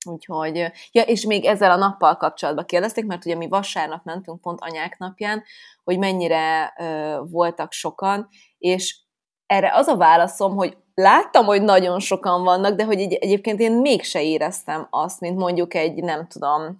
Úgyhogy, 0.07 0.71
ja, 0.91 1.01
és 1.01 1.25
még 1.25 1.45
ezzel 1.45 1.71
a 1.71 1.75
nappal 1.75 2.17
kapcsolatban 2.17 2.65
kérdezték, 2.65 3.05
mert 3.05 3.25
ugye 3.25 3.35
mi 3.35 3.47
vasárnap 3.47 4.03
mentünk 4.03 4.41
pont 4.41 4.59
anyák 4.61 4.97
napján, 4.97 5.43
hogy 5.83 5.99
mennyire 5.99 6.73
ö, 6.79 7.19
voltak 7.23 7.71
sokan, 7.71 8.27
és 8.57 9.04
erre 9.45 9.73
az 9.73 9.87
a 9.87 9.97
válaszom, 9.97 10.55
hogy 10.55 10.77
láttam, 10.93 11.45
hogy 11.45 11.61
nagyon 11.61 11.99
sokan 11.99 12.43
vannak, 12.43 12.75
de 12.75 12.85
hogy 12.85 12.99
egy, 12.99 13.13
egyébként 13.13 13.59
én 13.59 13.73
mégse 13.73 14.23
éreztem 14.23 14.87
azt, 14.89 15.19
mint 15.19 15.37
mondjuk 15.37 15.73
egy, 15.73 16.03
nem 16.03 16.27
tudom, 16.27 16.79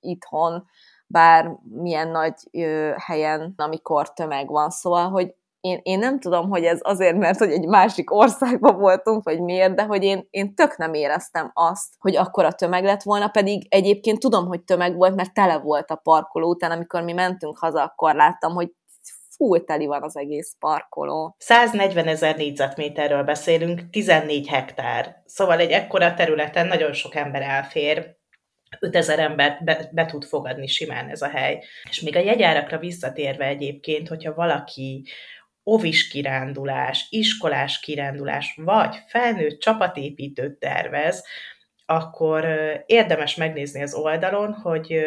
itthon, 0.00 0.64
bár 1.06 1.56
milyen 1.62 2.08
nagy 2.08 2.34
ö, 2.52 2.92
helyen, 2.96 3.54
amikor 3.56 4.12
tömeg 4.12 4.48
van. 4.48 4.70
Szóval, 4.70 5.08
hogy 5.08 5.34
én, 5.60 5.80
én 5.82 5.98
nem 5.98 6.20
tudom, 6.20 6.48
hogy 6.48 6.64
ez 6.64 6.78
azért, 6.82 7.16
mert 7.16 7.38
hogy 7.38 7.50
egy 7.50 7.66
másik 7.66 8.12
országban 8.12 8.78
voltunk, 8.78 9.24
vagy 9.24 9.40
miért, 9.40 9.74
de 9.74 9.84
hogy 9.84 10.02
én, 10.02 10.26
én 10.30 10.54
tök 10.54 10.76
nem 10.76 10.94
éreztem 10.94 11.50
azt, 11.54 11.88
hogy 11.98 12.16
akkor 12.16 12.44
a 12.44 12.52
tömeg 12.52 12.84
lett 12.84 13.02
volna, 13.02 13.28
pedig 13.28 13.66
egyébként 13.68 14.18
tudom, 14.18 14.46
hogy 14.46 14.62
tömeg 14.62 14.96
volt, 14.96 15.14
mert 15.14 15.34
tele 15.34 15.58
volt 15.58 15.90
a 15.90 16.00
parkoló 16.02 16.48
után, 16.48 16.70
amikor 16.70 17.02
mi 17.02 17.12
mentünk 17.12 17.58
haza, 17.58 17.82
akkor 17.82 18.14
láttam, 18.14 18.54
hogy 18.54 18.72
full 19.38 19.60
teli 19.64 19.86
van 19.86 20.02
az 20.02 20.16
egész 20.16 20.54
parkoló. 20.58 21.34
140 21.38 22.06
ezer 22.06 22.36
négyzetméterről 22.36 23.22
beszélünk, 23.22 23.90
14 23.90 24.48
hektár. 24.48 25.22
Szóval 25.26 25.58
egy 25.58 25.70
ekkora 25.70 26.14
területen 26.14 26.66
nagyon 26.66 26.92
sok 26.92 27.14
ember 27.14 27.42
elfér, 27.42 28.16
5000 28.80 29.18
embert 29.18 29.64
be, 29.64 29.88
be 29.92 30.06
tud 30.06 30.24
fogadni 30.24 30.66
simán 30.66 31.08
ez 31.08 31.22
a 31.22 31.28
hely. 31.28 31.64
És 31.90 32.00
még 32.00 32.16
a 32.16 32.20
jegyárakra 32.20 32.78
visszatérve 32.78 33.44
egyébként, 33.44 34.08
hogyha 34.08 34.34
valaki 34.34 35.04
ovis 35.62 36.08
kirándulás, 36.08 37.06
iskolás 37.10 37.80
kirándulás, 37.80 38.58
vagy 38.64 38.96
felnőtt 39.06 39.60
csapatépítőt 39.60 40.58
tervez, 40.58 41.24
akkor 41.86 42.44
érdemes 42.86 43.34
megnézni 43.34 43.82
az 43.82 43.94
oldalon, 43.94 44.52
hogy 44.52 45.04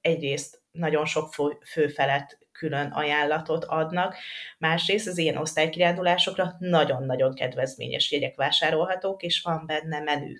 egyrészt 0.00 0.62
nagyon 0.70 1.04
sok 1.04 1.34
fő 1.64 1.86
felett 1.86 2.43
külön 2.64 2.86
ajánlatot 2.86 3.64
adnak, 3.64 4.16
másrészt 4.58 5.06
az 5.06 5.18
ilyen 5.18 5.36
osztálykirándulásokra 5.36 6.56
nagyon-nagyon 6.58 7.34
kedvezményes 7.34 8.12
jegyek 8.12 8.36
vásárolhatók, 8.36 9.22
és 9.22 9.42
van 9.42 9.66
benne 9.66 10.00
menü 10.00 10.34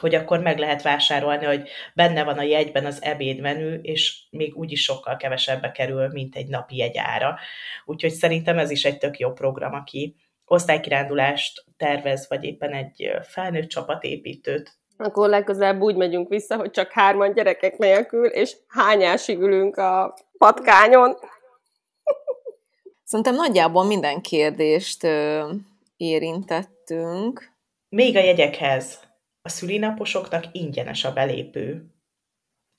hogy 0.00 0.14
akkor 0.14 0.40
meg 0.40 0.58
lehet 0.58 0.82
vásárolni, 0.82 1.44
hogy 1.44 1.68
benne 1.94 2.24
van 2.24 2.38
a 2.38 2.42
jegyben 2.42 2.86
az 2.86 3.02
ebédmenü, 3.02 3.74
és 3.74 4.22
még 4.30 4.56
úgyis 4.56 4.82
sokkal 4.82 5.16
kevesebbe 5.16 5.70
kerül, 5.70 6.08
mint 6.08 6.36
egy 6.36 6.48
napi 6.48 6.76
jegyára. 6.76 7.38
Úgyhogy 7.84 8.12
szerintem 8.12 8.58
ez 8.58 8.70
is 8.70 8.84
egy 8.84 8.98
tök 8.98 9.18
jó 9.18 9.32
program, 9.32 9.74
aki 9.74 10.16
osztálykirándulást 10.44 11.64
tervez, 11.76 12.28
vagy 12.28 12.44
éppen 12.44 12.72
egy 12.72 13.10
felnőtt 13.22 13.68
csapatépítőt. 13.68 14.78
Akkor 14.96 15.28
legközelebb 15.28 15.80
úgy 15.80 15.96
megyünk 15.96 16.28
vissza, 16.28 16.56
hogy 16.56 16.70
csak 16.70 16.92
hárman 16.92 17.32
gyerekek 17.32 17.76
nélkül, 17.76 18.26
és 18.26 18.56
hányásig 18.68 19.38
ülünk 19.38 19.76
a 19.76 20.14
patkányon. 20.38 21.16
Szerintem 23.04 23.34
nagyjából 23.34 23.84
minden 23.84 24.20
kérdést 24.20 25.04
ö, 25.04 25.50
érintettünk. 25.96 27.52
Még 27.88 28.16
a 28.16 28.20
jegyekhez 28.20 29.00
a 29.42 29.48
szülinaposoknak 29.48 30.44
ingyenes 30.52 31.04
a 31.04 31.12
belépő. 31.12 31.90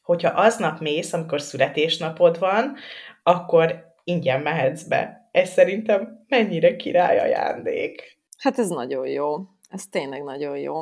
Hogyha 0.01 0.29
aznap 0.29 0.79
mész, 0.79 1.13
amikor 1.13 1.41
születésnapod 1.41 2.39
van, 2.39 2.75
akkor 3.23 3.85
ingyen 4.03 4.41
mehetsz 4.41 4.83
be. 4.83 5.29
ez 5.31 5.49
szerintem 5.49 6.25
mennyire 6.27 6.75
király 6.75 7.19
ajándék. 7.19 8.17
Hát 8.37 8.59
ez 8.59 8.69
nagyon 8.69 9.07
jó. 9.07 9.37
Ez 9.69 9.87
tényleg 9.87 10.23
nagyon 10.23 10.57
jó. 10.57 10.81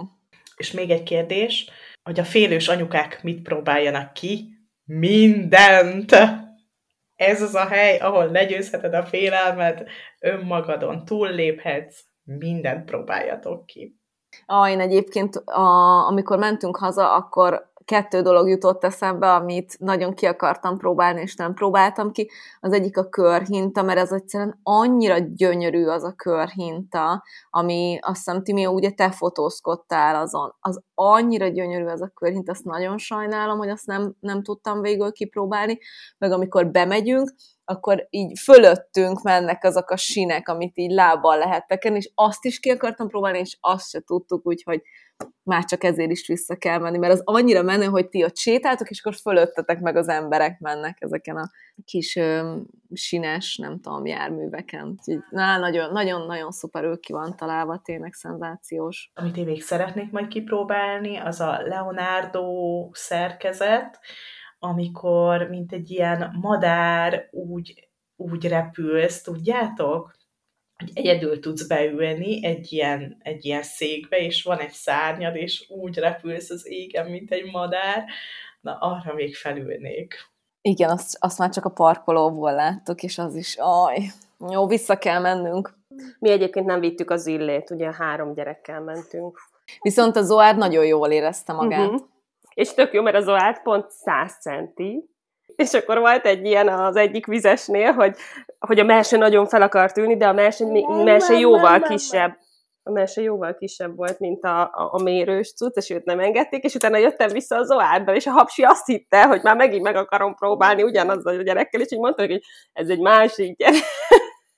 És 0.55 0.71
még 0.71 0.89
egy 0.89 1.03
kérdés, 1.03 1.69
hogy 2.03 2.19
a 2.19 2.23
félős 2.23 2.67
anyukák 2.67 3.23
mit 3.23 3.41
próbáljanak 3.41 4.13
ki? 4.13 4.49
Mindent! 4.83 6.15
Ez 7.15 7.41
az 7.41 7.55
a 7.55 7.65
hely, 7.65 7.97
ahol 7.97 8.31
legyőzheted 8.31 8.93
a 8.93 9.03
félelmet, 9.03 9.89
önmagadon 10.19 11.05
túlléphetsz, 11.05 12.03
mindent 12.23 12.85
próbáljatok 12.85 13.65
ki. 13.65 13.99
Ah, 14.45 14.71
én 14.71 14.79
egyébként, 14.79 15.35
a, 15.35 16.07
amikor 16.07 16.37
mentünk 16.37 16.77
haza, 16.77 17.15
akkor 17.15 17.73
kettő 17.85 18.21
dolog 18.21 18.49
jutott 18.49 18.83
eszembe, 18.83 19.33
amit 19.33 19.79
nagyon 19.79 20.13
ki 20.13 20.25
akartam 20.25 20.77
próbálni, 20.77 21.21
és 21.21 21.35
nem 21.35 21.53
próbáltam 21.53 22.11
ki. 22.11 22.29
Az 22.59 22.73
egyik 22.73 22.97
a 22.97 23.09
körhinta, 23.09 23.81
mert 23.81 23.99
ez 23.99 24.11
egyszerűen 24.11 24.59
annyira 24.63 25.17
gyönyörű 25.17 25.85
az 25.85 26.03
a 26.03 26.13
körhinta, 26.15 27.23
ami 27.49 27.97
azt 28.01 28.15
hiszem, 28.15 28.43
Timi, 28.43 28.65
ugye 28.65 28.91
te 28.91 29.11
fotózkodtál 29.11 30.15
azon. 30.15 30.55
Az 30.59 30.81
annyira 30.93 31.47
gyönyörű 31.47 31.85
az 31.85 32.01
a 32.01 32.11
körhinta, 32.13 32.51
azt 32.51 32.63
nagyon 32.63 32.97
sajnálom, 32.97 33.57
hogy 33.57 33.69
azt 33.69 33.85
nem, 33.85 34.15
nem 34.19 34.43
tudtam 34.43 34.81
végül 34.81 35.11
kipróbálni, 35.11 35.79
meg 36.17 36.31
amikor 36.31 36.67
bemegyünk, 36.67 37.33
akkor 37.65 38.07
így 38.09 38.39
fölöttünk 38.39 39.21
mennek 39.21 39.63
azok 39.63 39.89
a 39.89 39.97
sinek, 39.97 40.47
amit 40.47 40.77
így 40.77 40.91
lábbal 40.91 41.37
lehet 41.37 41.67
tekerni, 41.67 41.97
és 41.97 42.11
azt 42.15 42.45
is 42.45 42.59
ki 42.59 42.69
akartam 42.69 43.07
próbálni, 43.07 43.39
és 43.39 43.57
azt 43.61 43.89
se 43.89 43.99
tudtuk, 43.99 44.47
úgyhogy 44.47 44.81
már 45.43 45.63
csak 45.63 45.83
ezért 45.83 46.11
is 46.11 46.27
vissza 46.27 46.55
kell 46.55 46.79
menni, 46.79 46.97
mert 46.97 47.13
az 47.13 47.21
annyira 47.23 47.61
menő, 47.61 47.85
hogy 47.85 48.07
ti 48.07 48.23
ott 48.23 48.37
sétáltok, 48.37 48.89
és 48.89 48.99
akkor 48.99 49.15
fölöttetek 49.15 49.79
meg 49.79 49.95
az 49.95 50.07
emberek 50.07 50.59
mennek 50.59 50.97
ezeken 50.99 51.37
a 51.37 51.49
kis 51.85 52.15
ö, 52.15 52.57
sines, 52.93 53.57
nem 53.57 53.79
tudom, 53.79 54.05
járműveken. 54.05 54.87
Úgyhogy 54.87 55.19
nagyon-nagyon 55.91 56.51
szuperül 56.51 56.99
ki 56.99 57.13
van 57.13 57.35
találva, 57.35 57.81
tényleg 57.83 58.13
szenzációs. 58.13 59.11
Amit 59.13 59.37
én 59.37 59.45
még 59.45 59.63
szeretnék 59.63 60.11
majd 60.11 60.27
kipróbálni, 60.27 61.17
az 61.17 61.39
a 61.39 61.61
Leonardo 61.61 62.45
szerkezet, 62.91 63.99
amikor, 64.65 65.49
mint 65.49 65.71
egy 65.71 65.91
ilyen 65.91 66.37
madár, 66.41 67.27
úgy, 67.31 67.89
úgy 68.15 68.47
repülsz, 68.47 69.21
tudjátok? 69.21 70.15
hogy 70.77 70.91
egyedül 70.93 71.39
tudsz 71.39 71.67
beülni 71.67 72.45
egy 72.45 72.73
ilyen, 72.73 73.17
egy 73.21 73.45
ilyen 73.45 73.63
székbe, 73.63 74.17
és 74.17 74.43
van 74.43 74.59
egy 74.59 74.71
szárnyad, 74.71 75.35
és 75.35 75.65
úgy 75.69 75.97
repülsz 75.97 76.49
az 76.49 76.67
égen, 76.67 77.09
mint 77.09 77.31
egy 77.31 77.51
madár, 77.51 78.05
na 78.61 78.77
arra 78.79 79.13
még 79.13 79.35
felülnék. 79.35 80.15
Igen, 80.61 80.89
azt, 80.89 81.17
azt 81.19 81.37
már 81.37 81.49
csak 81.49 81.65
a 81.65 81.69
parkolóból 81.69 82.53
láttok, 82.53 83.03
és 83.03 83.17
az 83.17 83.35
is, 83.35 83.55
aj, 83.59 83.97
jó, 84.49 84.67
vissza 84.67 84.97
kell 84.97 85.19
mennünk. 85.19 85.73
Mi 86.19 86.29
egyébként 86.31 86.65
nem 86.65 86.79
vittük 86.79 87.09
az 87.09 87.27
illét, 87.27 87.69
ugye 87.69 87.93
három 87.93 88.33
gyerekkel 88.33 88.81
mentünk. 88.81 89.39
Viszont 89.81 90.15
a 90.15 90.21
Zoár 90.21 90.55
nagyon 90.57 90.85
jól 90.85 91.11
érezte 91.11 91.53
magát. 91.53 91.91
Uh-huh. 91.91 92.07
És 92.55 92.73
tök 92.73 92.93
jó, 92.93 93.01
mert 93.01 93.15
a 93.15 93.21
Zoár 93.21 93.61
pont 93.61 93.89
100 93.89 94.37
centi, 94.39 95.09
és 95.55 95.73
akkor 95.73 95.99
volt 95.99 96.25
egy 96.25 96.45
ilyen 96.45 96.67
az 96.67 96.95
egyik 96.95 97.25
vizesnél, 97.25 97.91
hogy, 97.91 98.15
hogy 98.59 98.79
a 98.79 98.83
mese 98.83 99.17
nagyon 99.17 99.47
fel 99.47 99.61
akart 99.61 99.97
ülni, 99.97 100.17
de 100.17 100.27
a 100.27 100.33
mese, 100.33 100.65
mese 101.03 101.33
jóval 101.33 101.81
kisebb. 101.81 102.37
A 102.83 102.91
mese 102.91 103.21
jóval 103.21 103.55
kisebb 103.55 103.95
volt, 103.95 104.19
mint 104.19 104.43
a, 104.43 104.61
a, 104.61 104.89
a 104.91 105.01
mérős 105.03 105.53
cucc, 105.53 105.77
és 105.77 105.89
őt 105.89 106.05
nem 106.05 106.19
engedték, 106.19 106.63
és 106.63 106.73
utána 106.73 106.97
jöttem 106.97 107.29
vissza 107.29 107.55
az 107.55 107.67
Zoárba, 107.67 108.15
és 108.15 108.25
a 108.25 108.31
hapsi 108.31 108.63
azt 108.63 108.85
hitte, 108.85 109.25
hogy 109.27 109.41
már 109.43 109.55
megint 109.55 109.83
meg 109.83 109.95
akarom 109.95 110.35
próbálni 110.35 110.83
ugyanazzal 110.83 111.37
a 111.39 111.41
gyerekkel, 111.41 111.81
és 111.81 111.91
így 111.91 111.99
mondta, 111.99 112.21
hogy 112.25 112.41
ez 112.73 112.89
egy 112.89 112.99
másik 112.99 113.57
gyerek. 113.57 113.81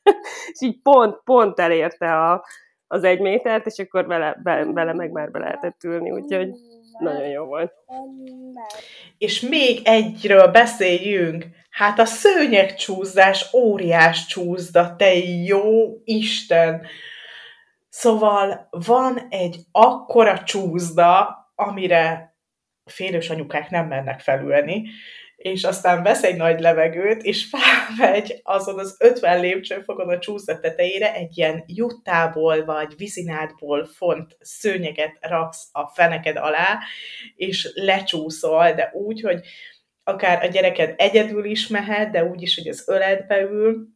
és 0.51 0.59
így 0.59 0.81
pont, 0.81 1.21
pont 1.23 1.59
elérte 1.59 2.13
a, 2.13 2.45
az 2.87 3.03
egy 3.03 3.19
métert, 3.19 3.65
és 3.65 3.79
akkor 3.79 4.07
vele, 4.07 4.39
be, 4.43 4.65
vele 4.65 4.93
meg 4.93 5.11
már 5.11 5.31
be 5.31 5.39
lehetett 5.39 5.83
ülni, 5.83 6.11
úgyhogy 6.11 6.49
nagyon 6.99 7.27
jó 7.27 7.45
volt. 7.45 7.73
És 9.17 9.39
még 9.39 9.79
egyről 9.83 10.47
beszéljünk. 10.47 11.45
Hát 11.69 11.99
a 11.99 12.05
szőnyegcsúzdás 12.05 13.53
óriás 13.53 14.25
csúzda, 14.25 14.95
te 14.95 15.13
jó 15.45 16.01
Isten! 16.03 16.85
Szóval 17.89 18.67
van 18.69 19.27
egy 19.29 19.57
akkora 19.71 20.43
csúzda, 20.43 21.35
amire 21.55 22.35
félős 22.85 23.29
anyukák 23.29 23.69
nem 23.69 23.87
mennek 23.87 24.19
felülni, 24.19 24.83
és 25.51 25.63
aztán 25.63 26.03
vesz 26.03 26.23
egy 26.23 26.35
nagy 26.35 26.59
levegőt, 26.59 27.21
és 27.21 27.49
felmegy 27.49 28.39
azon 28.43 28.79
az 28.79 28.95
50 28.99 29.39
lépcsőfokon 29.39 30.09
a 30.09 30.19
csúszat 30.19 30.61
tetejére, 30.61 31.13
egy 31.13 31.37
ilyen 31.37 31.63
juttából 31.67 32.65
vagy 32.65 32.93
vizinádból 32.97 33.85
font 33.85 34.37
szőnyeget 34.39 35.17
raksz 35.21 35.69
a 35.71 35.87
feneked 35.87 36.37
alá, 36.37 36.79
és 37.35 37.71
lecsúszol, 37.73 38.71
de 38.71 38.91
úgy, 38.93 39.21
hogy 39.21 39.41
akár 40.03 40.43
a 40.43 40.47
gyereked 40.47 40.93
egyedül 40.97 41.45
is 41.45 41.67
mehet, 41.67 42.11
de 42.11 42.23
úgy 42.23 42.41
is, 42.41 42.55
hogy 42.55 42.67
az 42.67 42.83
öletbe 42.87 43.41
ül, 43.41 43.87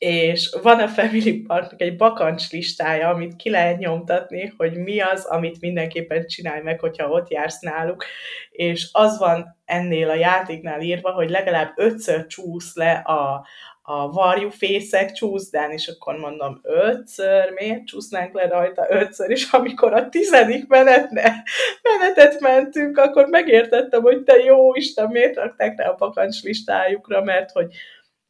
és 0.00 0.56
van 0.62 0.80
a 0.80 0.88
Family 0.88 1.32
Parknak 1.32 1.80
egy 1.80 1.96
bakancs 1.96 2.50
listája, 2.50 3.08
amit 3.08 3.36
ki 3.36 3.50
lehet 3.50 3.78
nyomtatni, 3.78 4.52
hogy 4.56 4.76
mi 4.76 5.00
az, 5.00 5.24
amit 5.24 5.60
mindenképpen 5.60 6.26
csinálj 6.26 6.62
meg, 6.62 6.80
hogyha 6.80 7.08
ott 7.08 7.30
jársz 7.30 7.60
náluk, 7.60 8.04
és 8.50 8.88
az 8.92 9.18
van 9.18 9.58
ennél 9.64 10.10
a 10.10 10.14
játéknál 10.14 10.80
írva, 10.80 11.10
hogy 11.10 11.30
legalább 11.30 11.72
ötször 11.76 12.26
csúsz 12.26 12.74
le 12.74 12.92
a, 12.92 13.46
a 13.82 14.12
varjúfészek 14.12 15.12
csúszdán, 15.12 15.70
és 15.70 15.88
akkor 15.88 16.16
mondom, 16.16 16.60
ötször, 16.62 17.50
miért 17.50 17.86
csúsznánk 17.86 18.34
le 18.34 18.48
rajta 18.48 18.86
ötször, 18.88 19.30
és 19.30 19.50
amikor 19.50 19.92
a 19.92 20.08
tizedik 20.08 20.66
menetne, 20.66 21.42
menetet 21.82 22.40
mentünk, 22.40 22.98
akkor 22.98 23.26
megértettem, 23.26 24.02
hogy 24.02 24.22
te 24.22 24.36
jó 24.36 24.74
Isten, 24.74 25.08
miért 25.08 25.36
rakták 25.36 25.78
rá 25.78 25.88
a 25.88 25.94
bakancs 25.94 26.42
listájukra, 26.42 27.22
mert 27.22 27.50
hogy 27.50 27.74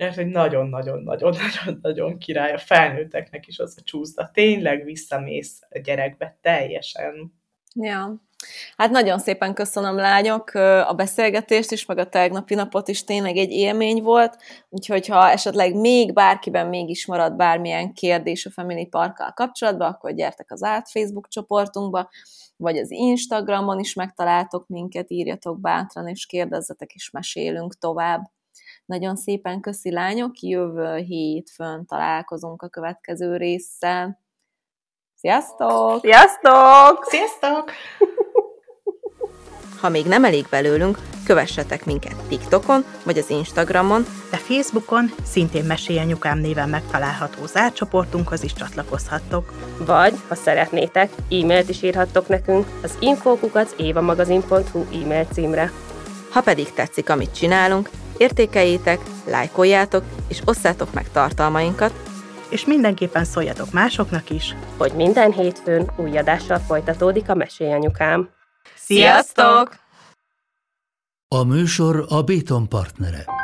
mert 0.00 0.14
hogy 0.14 0.26
nagyon-nagyon-nagyon-nagyon-nagyon 0.26 2.18
király 2.18 2.52
a 2.52 2.58
felnőtteknek 2.58 3.46
is 3.46 3.58
az 3.58 3.74
a 3.78 3.82
csúszda. 3.84 4.30
Tényleg 4.32 4.84
visszamész 4.84 5.60
a 5.70 5.78
gyerekbe 5.78 6.38
teljesen. 6.40 7.34
Ja. 7.74 8.22
Hát 8.76 8.90
nagyon 8.90 9.18
szépen 9.18 9.54
köszönöm, 9.54 9.96
lányok, 9.96 10.54
a 10.86 10.92
beszélgetést 10.96 11.70
is, 11.70 11.86
meg 11.86 11.98
a 11.98 12.08
tegnapi 12.08 12.54
napot 12.54 12.88
is 12.88 13.04
tényleg 13.04 13.36
egy 13.36 13.50
élmény 13.50 14.02
volt, 14.02 14.36
úgyhogy 14.68 15.06
ha 15.06 15.30
esetleg 15.30 15.74
még 15.74 16.12
bárkiben 16.12 16.66
mégis 16.66 17.06
marad 17.06 17.36
bármilyen 17.36 17.92
kérdés 17.92 18.46
a 18.46 18.50
Family 18.50 18.86
Parkkal 18.86 19.32
kapcsolatban, 19.32 19.88
akkor 19.88 20.12
gyertek 20.12 20.52
az 20.52 20.62
át 20.62 20.90
Facebook 20.90 21.28
csoportunkba, 21.28 22.10
vagy 22.56 22.78
az 22.78 22.90
Instagramon 22.90 23.78
is 23.78 23.94
megtaláltok 23.94 24.68
minket, 24.68 25.10
írjatok 25.10 25.60
bátran, 25.60 26.08
és 26.08 26.26
kérdezzetek, 26.26 26.92
és 26.92 27.10
mesélünk 27.10 27.78
tovább. 27.78 28.30
Nagyon 28.90 29.16
szépen 29.16 29.60
köszi 29.60 29.92
lányok, 29.92 30.40
jövő 30.40 30.96
hétfőn 30.96 31.86
találkozunk 31.86 32.62
a 32.62 32.68
következő 32.68 33.36
résszel. 33.36 34.20
Sziasztok! 35.14 36.00
Sziasztok! 36.00 37.04
Sziasztok! 37.04 37.70
Ha 39.80 39.88
még 39.88 40.06
nem 40.06 40.24
elég 40.24 40.46
belőlünk, 40.50 40.98
kövessetek 41.26 41.84
minket 41.84 42.28
TikTokon 42.28 42.84
vagy 43.04 43.18
az 43.18 43.30
Instagramon, 43.30 44.02
de 44.30 44.36
Facebookon 44.36 45.10
szintén 45.24 45.64
Mesélyanyukám 45.64 46.38
néven 46.38 46.68
megtalálható 46.68 47.46
zárcsoportunkhoz 47.46 48.42
is 48.42 48.52
csatlakozhattok. 48.52 49.52
Vagy, 49.86 50.14
ha 50.28 50.34
szeretnétek, 50.34 51.10
e-mailt 51.30 51.68
is 51.68 51.82
írhattok 51.82 52.28
nekünk 52.28 52.66
az 52.82 52.96
infókukat 53.00 53.74
évamagazin.hu 53.78 54.80
e-mail 55.02 55.24
címre. 55.24 55.72
Ha 56.30 56.40
pedig 56.40 56.72
tetszik, 56.72 57.10
amit 57.10 57.34
csinálunk, 57.34 57.88
értékeljétek, 58.20 59.00
lájkoljátok 59.26 60.04
és 60.28 60.40
osszátok 60.44 60.92
meg 60.92 61.10
tartalmainkat, 61.12 61.92
és 62.48 62.64
mindenképpen 62.64 63.24
szóljatok 63.24 63.72
másoknak 63.72 64.30
is, 64.30 64.56
hogy 64.76 64.92
minden 64.92 65.32
hétfőn 65.32 65.90
új 65.96 66.18
adással 66.18 66.58
folytatódik 66.58 67.28
a 67.28 67.34
Mesélyanyukám. 67.34 68.28
Sziasztok! 68.76 69.76
A 71.28 71.44
műsor 71.44 72.04
a 72.08 72.22
Béton 72.22 72.68
partnere. 72.68 73.39